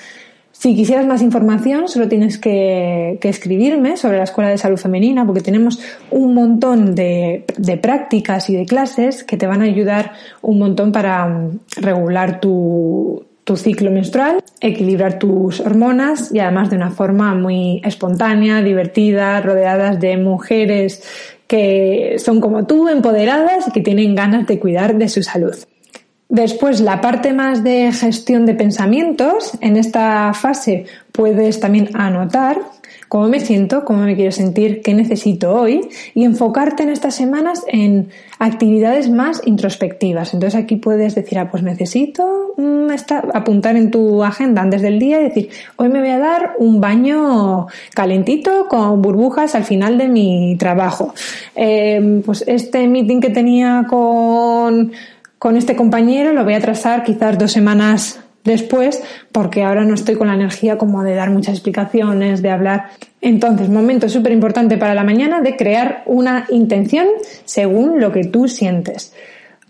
Si 0.52 0.76
quisieras 0.76 1.08
más 1.08 1.22
información, 1.22 1.88
solo 1.88 2.08
tienes 2.08 2.38
que, 2.38 3.20
escribirme 3.22 3.98
sobre 3.98 4.18
la 4.18 4.24
Escuela 4.24 4.50
de 4.52 4.58
Salud 4.58 4.78
Femenina, 4.78 5.26
porque 5.26 5.42
tenemos 5.42 5.80
un 6.12 6.34
montón 6.36 6.94
de, 6.94 7.46
de, 7.58 7.78
prácticas 7.78 8.50
y 8.50 8.56
de 8.56 8.66
clases 8.66 9.24
que 9.24 9.38
te 9.38 9.48
van 9.48 9.62
a 9.62 9.66
ayudar 9.66 10.14
un 10.42 10.60
montón 10.60 10.92
para 10.92 11.28
mm, 11.28 11.60
regular 11.78 12.40
tu, 12.40 13.26
tu 13.44 13.58
ciclo 13.58 13.92
menstrual, 13.92 14.44
equilibrar 14.62 15.20
tus 15.20 15.60
hormonas 15.60 16.34
y 16.34 16.40
además 16.40 16.70
de 16.70 16.78
una 16.78 16.92
forma 16.92 17.36
muy 17.36 17.82
espontánea, 17.84 18.62
divertida, 18.62 19.42
rodeadas 19.42 20.00
de 20.00 20.18
mujeres 20.18 21.04
que 21.48 22.16
son 22.20 22.40
como 22.42 22.66
tú, 22.66 22.88
empoderadas 22.88 23.68
y 23.68 23.72
que 23.72 23.82
tienen 23.82 24.16
ganas 24.16 24.48
de 24.48 24.60
cuidar 24.60 24.96
de 24.96 25.10
su 25.10 25.22
salud. 25.24 25.56
Después, 26.30 26.82
la 26.82 27.02
parte 27.02 27.34
más 27.34 27.64
de 27.64 27.92
gestión 27.92 28.46
de 28.46 28.56
pensamientos, 28.56 29.52
en 29.62 29.78
esta 29.78 30.34
fase 30.34 30.86
puedes 31.12 31.60
también 31.60 31.90
anotar 31.94 32.60
cómo 33.14 33.28
me 33.28 33.40
siento, 33.40 33.86
cómo 33.86 34.06
me 34.06 34.16
quiero 34.16 34.32
sentir, 34.32 34.82
qué 34.82 34.96
necesito 34.96 35.54
hoy 35.54 35.88
y 36.16 36.24
enfocarte 36.24 36.82
en 36.82 36.90
estas 36.90 37.14
semanas 37.14 37.64
en 37.68 38.10
actividades 38.40 39.12
más 39.12 39.40
introspectivas. 39.46 40.34
Entonces 40.34 40.60
aquí 40.60 40.78
puedes 40.78 41.14
decir, 41.14 41.38
ah, 41.38 41.52
pues 41.52 41.62
necesito 41.62 42.56
mm, 42.58 42.88
apuntar 43.36 43.76
en 43.76 43.92
tu 43.92 44.24
agenda 44.24 44.64
antes 44.64 44.82
del 44.82 44.98
día 44.98 45.22
y 45.22 45.26
decir, 45.26 45.50
hoy 45.76 45.90
me 45.90 46.00
voy 46.00 46.10
a 46.10 46.18
dar 46.18 46.56
un 46.58 46.82
baño 46.82 47.68
calentito 47.94 48.68
con 48.68 49.04
burbujas 49.04 49.54
al 49.54 49.66
final 49.66 50.00
de 50.00 50.08
mi 50.08 50.56
trabajo. 50.58 51.14
Em, 51.54 52.24
pues 52.24 52.44
este 52.48 52.88
meeting 52.88 53.22
que 53.22 53.30
tenía 53.30 53.86
con, 53.88 54.92
con 55.44 55.58
este 55.58 55.76
compañero 55.76 56.32
lo 56.32 56.46
voy 56.46 56.54
a 56.54 56.62
trazar 56.62 57.04
quizás 57.04 57.38
dos 57.38 57.52
semanas 57.52 58.22
después 58.46 59.04
porque 59.34 59.62
ahora 59.62 59.84
no 59.84 59.94
estoy 59.94 60.16
con 60.16 60.28
la 60.28 60.36
energía 60.36 60.78
como 60.78 61.04
de 61.04 61.16
dar 61.16 61.32
muchas 61.32 61.56
explicaciones, 61.56 62.42
de 62.42 62.50
hablar. 62.50 62.92
Entonces, 63.20 63.68
momento 63.68 64.08
súper 64.08 64.32
importante 64.32 64.78
para 64.78 64.96
la 64.96 65.04
mañana 65.04 65.42
de 65.42 65.58
crear 65.58 66.04
una 66.06 66.46
intención 66.50 67.08
según 67.44 68.00
lo 68.00 68.14
que 68.14 68.24
tú 68.24 68.48
sientes. 68.48 69.14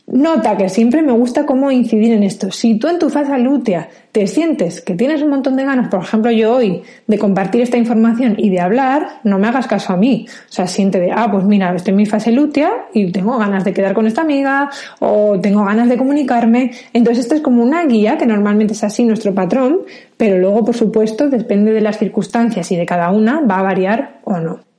Nota 0.05 0.57
que 0.57 0.67
siempre 0.67 1.01
me 1.01 1.13
gusta 1.13 1.45
cómo 1.45 1.71
incidir 1.71 2.11
en 2.11 2.23
esto. 2.23 2.51
Si 2.51 2.77
tú 2.77 2.89
en 2.89 2.99
tu 2.99 3.09
fase 3.09 3.37
lútea 3.39 3.87
te 4.11 4.27
sientes 4.27 4.81
que 4.81 4.95
tienes 4.95 5.21
un 5.21 5.29
montón 5.29 5.55
de 5.55 5.63
ganas, 5.63 5.87
por 5.87 6.03
ejemplo 6.03 6.29
yo 6.29 6.55
hoy, 6.55 6.81
de 7.07 7.17
compartir 7.17 7.61
esta 7.61 7.77
información 7.77 8.35
y 8.37 8.49
de 8.49 8.59
hablar, 8.59 9.21
no 9.23 9.39
me 9.39 9.47
hagas 9.47 9.65
caso 9.65 9.93
a 9.93 9.97
mí. 9.97 10.27
O 10.29 10.51
sea, 10.51 10.67
siente 10.67 10.99
de, 10.99 11.11
ah, 11.13 11.29
pues 11.31 11.45
mira, 11.45 11.73
estoy 11.73 11.91
en 11.91 11.97
mi 11.97 12.05
fase 12.05 12.33
lútea 12.33 12.69
y 12.93 13.13
tengo 13.13 13.37
ganas 13.37 13.63
de 13.63 13.73
quedar 13.73 13.93
con 13.93 14.05
esta 14.05 14.21
amiga 14.21 14.69
o 14.99 15.39
tengo 15.39 15.63
ganas 15.63 15.87
de 15.87 15.97
comunicarme. 15.97 16.71
Entonces 16.91 17.23
esto 17.23 17.35
es 17.35 17.41
como 17.41 17.63
una 17.63 17.85
guía, 17.85 18.17
que 18.17 18.25
normalmente 18.25 18.73
es 18.73 18.83
así 18.83 19.05
nuestro 19.05 19.33
patrón, 19.33 19.83
pero 20.17 20.37
luego, 20.37 20.65
por 20.65 20.75
supuesto, 20.75 21.29
depende 21.29 21.71
de 21.71 21.79
las 21.79 21.97
circunstancias 21.97 22.69
y 22.73 22.75
de 22.75 22.85
cada 22.85 23.09
una, 23.09 23.39
va 23.39 23.59
a 23.59 23.63
variar 23.63 24.19
o 24.25 24.37
no. 24.37 24.72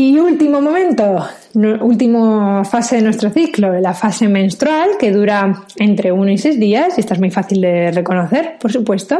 Y 0.00 0.16
último 0.16 0.60
momento, 0.60 1.26
última 1.80 2.64
fase 2.64 2.94
de 2.94 3.02
nuestro 3.02 3.30
ciclo, 3.30 3.80
la 3.80 3.94
fase 3.94 4.28
menstrual, 4.28 4.90
que 4.96 5.10
dura 5.10 5.64
entre 5.74 6.12
1 6.12 6.30
y 6.30 6.38
6 6.38 6.60
días, 6.60 6.96
y 6.96 7.00
esta 7.00 7.14
es 7.14 7.20
muy 7.20 7.32
fácil 7.32 7.60
de 7.60 7.90
reconocer, 7.90 8.58
por 8.60 8.70
supuesto. 8.70 9.18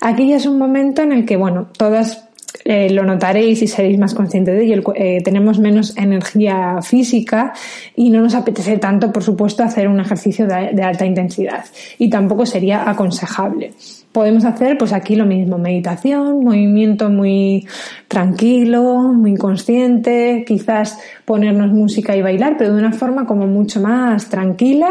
Aquí 0.00 0.28
ya 0.28 0.34
es 0.34 0.46
un 0.46 0.58
momento 0.58 1.02
en 1.02 1.12
el 1.12 1.24
que, 1.24 1.36
bueno, 1.36 1.68
todas 1.78 2.27
eh, 2.64 2.90
lo 2.90 3.04
notaréis 3.04 3.62
y 3.62 3.66
seréis 3.66 3.98
más 3.98 4.14
conscientes 4.14 4.54
de 4.56 4.64
ello. 4.64 4.82
Eh, 4.94 5.20
tenemos 5.22 5.58
menos 5.58 5.96
energía 5.96 6.80
física 6.82 7.52
y 7.94 8.10
no 8.10 8.20
nos 8.20 8.34
apetece 8.34 8.78
tanto, 8.78 9.12
por 9.12 9.22
supuesto, 9.22 9.62
hacer 9.62 9.88
un 9.88 10.00
ejercicio 10.00 10.46
de, 10.46 10.82
alta 10.82 11.04
intensidad. 11.04 11.64
Y 11.98 12.10
tampoco 12.10 12.46
sería 12.46 12.88
aconsejable. 12.88 13.72
Podemos 14.12 14.44
hacer, 14.44 14.78
pues 14.78 14.92
aquí 14.92 15.14
lo 15.14 15.26
mismo, 15.26 15.58
meditación, 15.58 16.42
movimiento 16.42 17.10
muy 17.10 17.66
tranquilo, 18.08 19.12
muy 19.12 19.36
consciente, 19.36 20.44
quizás 20.46 20.98
ponernos 21.24 21.70
música 21.70 22.16
y 22.16 22.22
bailar, 22.22 22.56
pero 22.58 22.72
de 22.72 22.78
una 22.78 22.92
forma 22.92 23.26
como 23.26 23.46
mucho 23.46 23.80
más 23.80 24.28
tranquila 24.28 24.90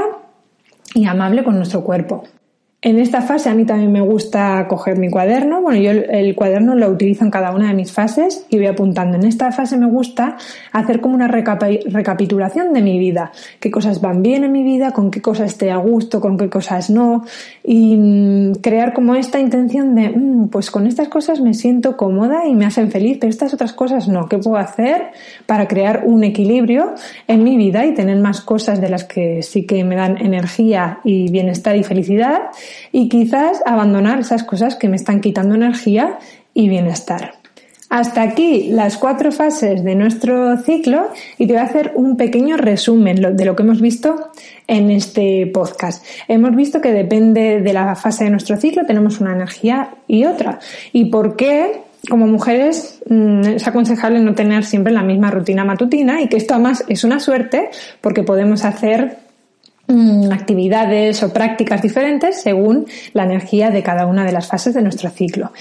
y 0.93 1.05
amable 1.05 1.43
con 1.43 1.55
nuestro 1.55 1.83
cuerpo. 1.83 2.23
En 2.87 2.99
esta 2.99 3.21
fase 3.21 3.49
a 3.49 3.53
mí 3.53 3.65
también 3.65 3.91
me 3.91 3.99
gusta 3.99 4.65
coger 4.69 4.97
mi 4.97 5.09
cuaderno. 5.09 5.61
Bueno, 5.61 5.77
yo 5.77 5.91
el, 5.91 6.33
cuaderno 6.35 6.73
lo 6.73 6.87
utilizo 6.87 7.25
en 7.25 7.31
cada 7.31 7.51
una 7.51 7.67
de 7.67 7.73
mis 7.73 7.91
fases 7.91 8.45
y 8.49 8.55
voy 8.55 8.67
apuntando. 8.67 9.17
En 9.17 9.25
esta 9.25 9.51
fase 9.51 9.75
me 9.75 9.87
gusta 9.87 10.37
hacer 10.71 11.01
como 11.01 11.13
una 11.13 11.27
recapitulación 11.27 12.71
de 12.71 12.81
mi 12.81 12.97
vida. 12.97 13.33
Qué 13.59 13.69
cosas 13.71 13.99
van 13.99 14.21
bien 14.23 14.45
en 14.45 14.53
mi 14.53 14.63
vida, 14.63 14.91
con 14.91 15.11
qué 15.11 15.21
cosas 15.21 15.51
estoy 15.51 15.67
a 15.67 15.75
gusto, 15.75 16.21
con 16.21 16.37
qué 16.37 16.49
cosas 16.49 16.89
no. 16.89 17.25
Y 17.61 17.97
mm, 17.97 18.53
crear 18.61 18.93
como 18.93 19.15
esta 19.15 19.37
intención 19.37 19.93
de, 19.93 20.07
mm, 20.07 20.47
pues 20.47 20.71
con 20.71 20.87
estas 20.87 21.09
cosas 21.09 21.41
me 21.41 21.53
siento 21.53 21.97
cómoda 21.97 22.47
y 22.47 22.55
me 22.55 22.65
hacen 22.65 22.89
feliz, 22.89 23.17
pero 23.19 23.29
estas 23.29 23.53
otras 23.53 23.73
cosas 23.73 24.07
no. 24.07 24.29
¿Qué 24.29 24.37
puedo 24.37 24.55
hacer 24.55 25.07
para 25.45 25.67
crear 25.67 26.03
un 26.05 26.23
equilibrio 26.23 26.93
en 27.27 27.43
mi 27.43 27.57
vida 27.57 27.85
y 27.85 27.93
tener 27.93 28.17
más 28.19 28.39
cosas 28.39 28.79
de 28.79 28.87
las 28.87 29.03
que 29.03 29.43
sí 29.43 29.65
que 29.65 29.83
me 29.83 29.97
dan 29.97 30.17
energía 30.19 31.01
y 31.03 31.29
bienestar 31.29 31.75
y 31.75 31.83
felicidad? 31.83 32.43
Y 32.91 33.09
quizás 33.09 33.61
abandonar 33.65 34.19
esas 34.19 34.43
cosas 34.43 34.75
que 34.75 34.89
me 34.89 34.95
están 34.95 35.21
quitando 35.21 35.55
energía 35.55 36.19
y 36.53 36.69
bienestar. 36.69 37.33
Hasta 37.89 38.21
aquí 38.21 38.67
las 38.71 38.97
cuatro 38.97 39.31
fases 39.31 39.81
de 39.83 39.95
nuestro 39.95 40.57
ciclo 40.57 41.07
y 41.37 41.47
te 41.47 41.53
voy 41.53 41.61
a 41.61 41.65
hacer 41.65 41.93
un 41.95 42.17
pequeño 42.17 42.57
resumen 42.57 43.37
de 43.37 43.45
lo 43.45 43.55
que 43.55 43.63
hemos 43.63 43.79
visto 43.79 44.31
en 44.67 44.91
este 44.91 45.47
podcast. 45.53 46.03
Hemos 46.27 46.53
visto 46.53 46.81
que 46.81 46.91
depende 46.91 47.61
de 47.61 47.73
la 47.73 47.95
fase 47.95 48.25
de 48.25 48.29
nuestro 48.29 48.57
ciclo 48.57 48.85
tenemos 48.85 49.21
una 49.21 49.31
energía 49.31 49.91
y 50.05 50.25
otra. 50.25 50.59
¿Y 50.91 51.05
por 51.05 51.37
qué 51.37 51.83
como 52.09 52.27
mujeres 52.27 53.01
mm, 53.09 53.41
es 53.55 53.67
aconsejable 53.67 54.19
no 54.19 54.35
tener 54.35 54.65
siempre 54.65 54.91
la 54.91 55.03
misma 55.03 55.31
rutina 55.31 55.63
matutina 55.63 56.21
y 56.21 56.27
que 56.27 56.37
esto 56.37 56.55
además 56.55 56.83
es 56.89 57.05
una 57.05 57.19
suerte 57.21 57.69
porque 58.01 58.23
podemos 58.23 58.65
hacer 58.65 59.26
actividades 60.31 61.23
o 61.23 61.31
prácticas 61.31 61.81
diferentes 61.81 62.41
según 62.41 62.85
la 63.13 63.23
energía 63.23 63.69
de 63.69 63.83
cada 63.83 64.05
una 64.05 64.25
de 64.25 64.31
las 64.31 64.47
fases 64.47 64.73
de 64.73 64.81
nuestro 64.81 65.09
ciclo. 65.09 65.51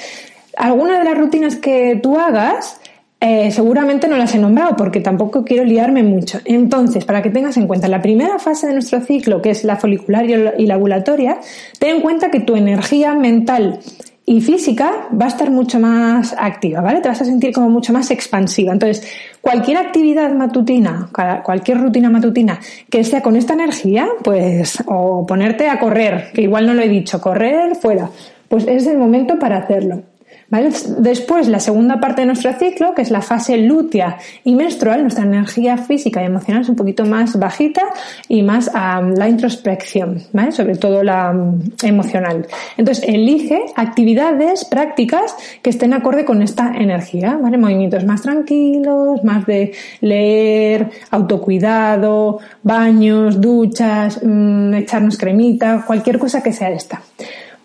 Algunas 0.57 0.99
de 0.99 1.05
las 1.05 1.19
rutinas 1.19 1.57
que 1.57 1.99
tú 2.03 2.19
hagas 2.19 2.81
eh, 3.19 3.51
seguramente 3.51 4.09
no 4.09 4.17
las 4.17 4.35
he 4.35 4.39
nombrado 4.39 4.77
porque 4.77 5.01
tampoco 5.01 5.45
quiero 5.45 5.65
liarme 5.65 6.03
mucho. 6.03 6.41
Entonces, 6.45 7.05
para 7.05 7.23
que 7.23 7.31
tengas 7.31 7.57
en 7.57 7.67
cuenta 7.67 7.89
la 7.89 8.03
primera 8.03 8.39
fase 8.39 8.67
de 8.67 8.75
nuestro 8.75 9.01
ciclo, 9.01 9.41
que 9.41 9.51
es 9.51 9.65
la 9.65 9.77
folicular 9.77 10.27
y 10.27 10.67
la 10.67 10.77
ovulatoria, 10.77 11.39
ten 11.79 11.97
en 11.97 12.03
cuenta 12.03 12.31
que 12.31 12.41
tu 12.41 12.57
energía 12.57 13.15
mental 13.15 13.81
y 14.29 14.41
física 14.41 15.09
va 15.19 15.27
a 15.27 15.29
estar 15.29 15.53
mucho 15.53 15.79
más 15.79 16.35
activa, 16.37 16.81
¿vale? 16.81 17.01
Te 17.01 17.09
vas 17.09 17.21
a 17.21 17.25
sentir 17.25 17.53
como 17.53 17.71
mucho 17.71 17.93
más 17.93 18.11
expansiva. 18.11 18.73
Entonces, 18.73 19.07
cualquier 19.41 19.79
actividad 19.79 20.35
matutina, 20.35 21.09
cualquier 21.45 21.81
rutina 21.81 22.11
matutina 22.11 22.59
que 22.91 23.05
sea 23.05 23.23
con 23.23 23.37
esta 23.37 23.53
energía, 23.53 24.09
pues, 24.25 24.83
o 24.87 25.25
ponerte 25.25 25.69
a 25.69 25.79
correr, 25.79 26.33
que 26.35 26.43
igual 26.43 26.67
no 26.67 26.75
lo 26.75 26.83
he 26.83 26.89
dicho, 26.89 27.21
correr 27.21 27.77
fuera, 27.77 28.11
pues 28.49 28.67
es 28.67 28.89
el 28.89 28.99
momento 28.99 29.39
para 29.39 29.59
hacerlo. 29.59 30.03
Después, 30.49 31.49
la 31.49 31.59
segunda 31.59 31.99
parte 31.99 32.23
de 32.23 32.27
nuestro 32.27 32.53
ciclo, 32.53 32.95
que 32.95 33.03
es 33.03 33.11
la 33.11 33.21
fase 33.21 33.59
lútea 33.59 34.19
y 34.45 34.55
menstrual, 34.55 35.03
nuestra 35.03 35.25
energía 35.25 35.77
física 35.77 36.23
y 36.23 36.27
emocional 36.27 36.63
es 36.63 36.69
un 36.69 36.77
poquito 36.77 37.05
más 37.05 37.37
bajita 37.37 37.83
y 38.29 38.45
más 38.45 38.71
a 38.73 39.03
la 39.03 39.29
introspección, 39.29 40.23
¿vale? 40.33 40.53
sobre 40.53 40.77
todo 40.77 41.03
la 41.03 41.35
emocional. 41.83 42.47
Entonces, 42.77 43.05
elige 43.09 43.61
actividades, 43.75 44.65
prácticas 44.65 45.35
que 45.63 45.71
estén 45.71 45.93
acorde 45.93 46.25
con 46.25 46.41
esta 46.43 46.73
energía, 46.77 47.37
¿vale? 47.43 47.59
Movimientos 47.59 48.05
más 48.05 48.23
tranquilos, 48.23 49.25
más 49.25 49.47
de 49.47 49.73
leer, 50.01 50.91
autocuidado, 51.11 52.39
baños, 52.63 53.41
duchas, 53.41 54.21
mm, 54.23 54.75
echarnos 54.75 55.19
cremita, 55.19 55.83
cualquier 55.85 56.19
cosa 56.19 56.41
que 56.43 56.53
sea 56.53 56.71
esta. 56.71 57.03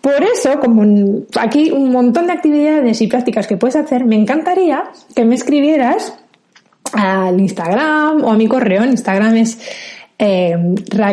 Por 0.02 0.24
eso, 0.24 0.58
como 0.58 1.22
aquí 1.40 1.70
un 1.70 1.92
montón 1.92 2.26
de 2.26 2.32
actividades 2.32 3.00
y 3.00 3.06
prácticas 3.06 3.46
que 3.46 3.56
puedes 3.56 3.76
hacer, 3.76 4.04
me 4.04 4.16
encantaría 4.16 4.90
que 5.14 5.24
me 5.24 5.36
escribieras 5.36 6.18
al 6.92 7.40
Instagram 7.40 8.24
o 8.24 8.30
a 8.30 8.36
mi 8.36 8.48
correo. 8.48 8.84
Instagram 8.84 9.36
es 9.36 9.60
eh, 10.18 10.56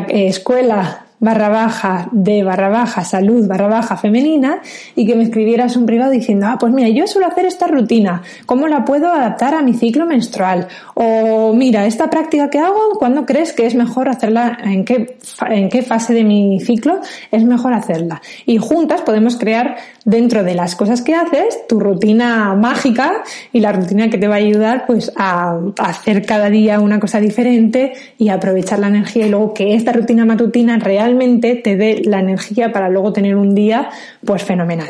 escuela 0.10 1.06
barra 1.20 1.50
baja 1.50 2.10
de 2.12 2.44
barra 2.44 2.70
baja 2.70 3.04
salud 3.04 3.48
barra 3.48 3.68
baja 3.68 3.98
femenina 3.98 4.62
y 4.96 5.06
que 5.06 5.16
me 5.16 5.24
escribieras 5.24 5.76
un 5.76 5.86
privado 5.86 6.12
diciendo, 6.12 6.48
ah, 6.48 6.58
pues 6.60 6.74
mira, 6.74 6.90
yo 6.90 7.08
suelo 7.08 7.28
hacer 7.28 7.46
esta 7.46 7.68
rutina, 7.68 8.22
¿cómo 8.46 8.68
la 8.68 8.86
puedo 8.86 9.08
adaptar 9.08 9.54
a 9.54 9.62
mi 9.62 9.74
ciclo 9.74 10.06
menstrual? 10.06 10.68
O 10.94 11.54
mira, 11.54 11.86
esta 11.86 12.10
práctica 12.10 12.50
que 12.50 12.60
hago, 12.60 12.98
¿cuándo 12.98 13.26
crees 13.26 13.54
que 13.54 13.66
es 13.66 13.76
mejor 13.76 14.10
hacerla? 14.10 14.58
¿En 14.64 14.86
qué, 14.86 15.18
en 15.50 15.70
qué 15.70 15.82
fase 15.82 16.14
de 16.14 16.24
mi 16.24 16.60
ciclo 16.60 17.00
es 17.32 17.44
mejor 17.44 17.74
hacerla? 17.74 18.22
Y 18.46 18.58
juntas 18.58 19.02
podemos 19.02 19.38
crear 19.38 19.78
dentro 20.06 20.44
de 20.44 20.56
las 20.56 20.76
cosas 20.76 21.02
que 21.02 21.16
haces 21.16 21.68
tu 21.68 21.80
rutina 21.80 22.56
mágica 22.56 23.24
y 23.54 23.60
la 23.60 23.72
rutina 23.72 24.10
que 24.10 24.18
te 24.18 24.28
va 24.28 24.36
a 24.36 24.40
ayudar 24.40 24.86
pues 24.88 25.12
a, 25.16 25.60
hacer 25.78 26.26
cada 26.26 26.50
día 26.50 26.80
una 26.80 27.00
cosa 27.00 27.20
diferente 27.20 27.94
y 28.18 28.30
aprovechar 28.30 28.80
la 28.80 28.88
energía 28.88 29.28
y 29.28 29.30
luego 29.30 29.54
que 29.54 29.76
esta 29.76 29.92
rutina 29.92 30.26
matutina 30.26 30.78
real 30.78 31.09
te 31.18 31.78
dé 31.78 32.02
la 32.06 32.20
energía 32.20 32.72
para 32.72 32.90
luego 32.90 33.14
tener 33.14 33.36
un 33.36 33.56
día 33.56 33.90
pues 34.26 34.44
fenomenal. 34.44 34.90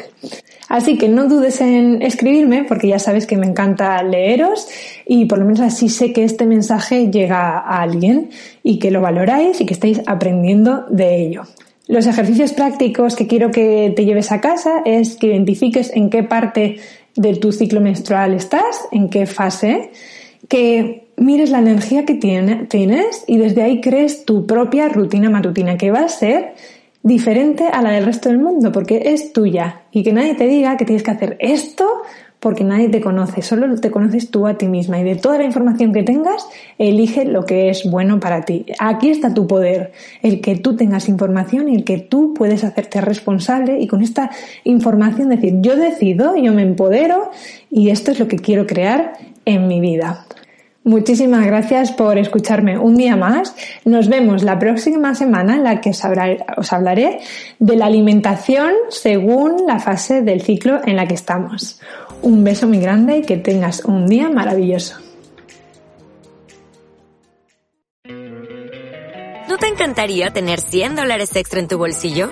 Así 0.68 0.98
que 0.98 1.10
no 1.10 1.28
dudes 1.28 1.62
en 1.62 2.02
escribirme 2.02 2.64
porque 2.64 2.88
ya 2.88 3.00
sabes 3.00 3.26
que 3.26 3.38
me 3.38 3.48
encanta 3.48 4.02
leeros 4.04 4.68
y 5.06 5.26
por 5.26 5.40
lo 5.40 5.46
menos 5.46 5.62
así 5.62 5.90
sé 5.90 6.14
que 6.14 6.24
este 6.24 6.46
mensaje 6.46 7.10
llega 7.10 7.58
a 7.58 7.82
alguien 7.82 8.30
y 8.62 8.78
que 8.78 8.92
lo 8.92 9.02
valoráis 9.02 9.60
y 9.62 9.66
que 9.66 9.74
estáis 9.74 10.02
aprendiendo 10.06 10.86
de 10.90 11.22
ello. 11.22 11.44
Los 11.88 12.06
ejercicios 12.06 12.54
prácticos 12.54 13.16
que 13.16 13.26
quiero 13.26 13.50
que 13.50 13.92
te 13.96 14.06
lleves 14.06 14.32
a 14.32 14.40
casa 14.40 14.84
es 14.86 15.16
que 15.16 15.28
identifiques 15.28 15.92
en 15.96 16.12
qué 16.12 16.22
parte 16.22 16.78
de 17.16 17.36
tu 17.38 17.52
ciclo 17.52 17.82
menstrual 17.82 18.36
estás, 18.36 18.88
en 18.92 19.10
qué 19.10 19.26
fase, 19.26 19.90
que 20.48 21.09
mires 21.20 21.50
la 21.50 21.60
energía 21.60 22.06
que 22.06 22.16
tienes 22.16 23.24
y 23.28 23.38
desde 23.38 23.62
ahí 23.62 23.82
crees 23.82 24.26
tu 24.26 24.48
propia 24.48 24.90
rutina 24.90 25.30
matutina 25.30 25.78
que 25.78 25.92
va 25.92 26.00
a 26.00 26.10
ser 26.10 26.54
diferente 27.04 27.66
a 27.66 27.82
la 27.82 27.92
del 27.92 28.06
resto 28.06 28.30
del 28.30 28.40
mundo 28.40 28.72
porque 28.72 29.04
es 29.06 29.32
tuya 29.34 29.84
y 29.92 30.04
que 30.04 30.14
nadie 30.14 30.36
te 30.36 30.48
diga 30.48 30.78
que 30.78 30.86
tienes 30.86 31.04
que 31.04 31.12
hacer 31.12 31.38
esto 31.40 31.86
porque 32.40 32.64
nadie 32.64 32.88
te 32.88 33.02
conoce, 33.02 33.42
solo 33.42 33.74
te 33.76 33.92
conoces 33.92 34.32
tú 34.32 34.48
a 34.48 34.58
ti 34.58 34.68
misma 34.68 35.00
y 35.00 35.04
de 35.04 35.16
toda 35.16 35.38
la 35.38 35.44
información 35.44 35.92
que 35.92 36.04
tengas, 36.04 36.48
elige 36.78 37.26
lo 37.26 37.46
que 37.46 37.70
es 37.70 37.90
bueno 37.90 38.22
para 38.22 38.44
ti. 38.44 38.66
Aquí 38.80 39.10
está 39.10 39.34
tu 39.34 39.46
poder, 39.46 39.92
el 40.22 40.40
que 40.40 40.56
tú 40.56 40.78
tengas 40.78 41.10
información 41.10 41.68
y 41.68 41.76
el 41.76 41.84
que 41.84 41.98
tú 41.98 42.34
puedes 42.34 42.64
hacerte 42.64 43.02
responsable 43.02 43.82
y 43.82 43.88
con 43.88 44.02
esta 44.02 44.32
información 44.64 45.30
decir, 45.30 45.56
yo 45.60 45.76
decido, 45.76 46.38
yo 46.38 46.54
me 46.54 46.62
empodero 46.62 47.30
y 47.70 47.90
esto 47.90 48.12
es 48.12 48.20
lo 48.20 48.30
que 48.30 48.38
quiero 48.38 48.66
crear 48.66 49.14
en 49.44 49.68
mi 49.68 49.82
vida. 49.82 50.26
Muchísimas 50.84 51.46
gracias 51.46 51.92
por 51.92 52.18
escucharme 52.18 52.78
un 52.78 52.96
día 52.96 53.16
más. 53.16 53.54
Nos 53.84 54.08
vemos 54.08 54.44
la 54.44 54.58
próxima 54.58 55.14
semana 55.14 55.56
en 55.56 55.64
la 55.64 55.82
que 55.82 55.90
os, 55.90 56.74
hablaré 56.74 57.20
de 57.60 57.76
la 57.76 57.86
alimentación 57.86 58.72
según 58.88 59.66
la 59.68 59.80
fase 59.80 60.22
del 60.22 60.42
ciclo 60.42 60.80
en 60.86 60.96
la 60.96 61.06
que 61.06 61.16
estamos. 61.16 61.82
Un 62.22 62.44
beso 62.44 62.68
muy 62.68 62.80
grande 62.80 63.18
y 63.18 63.22
que 63.24 63.38
tengas 63.38 63.84
un 63.84 64.08
día 64.08 64.30
maravilloso. 64.30 64.96
¿No 69.50 69.58
te 69.58 69.68
encantaría 69.68 70.32
tener 70.32 70.62
100 70.62 70.96
dólares 70.96 71.36
extra 71.36 71.60
en 71.60 71.68
tu 71.68 71.78
bolsillo? 71.78 72.32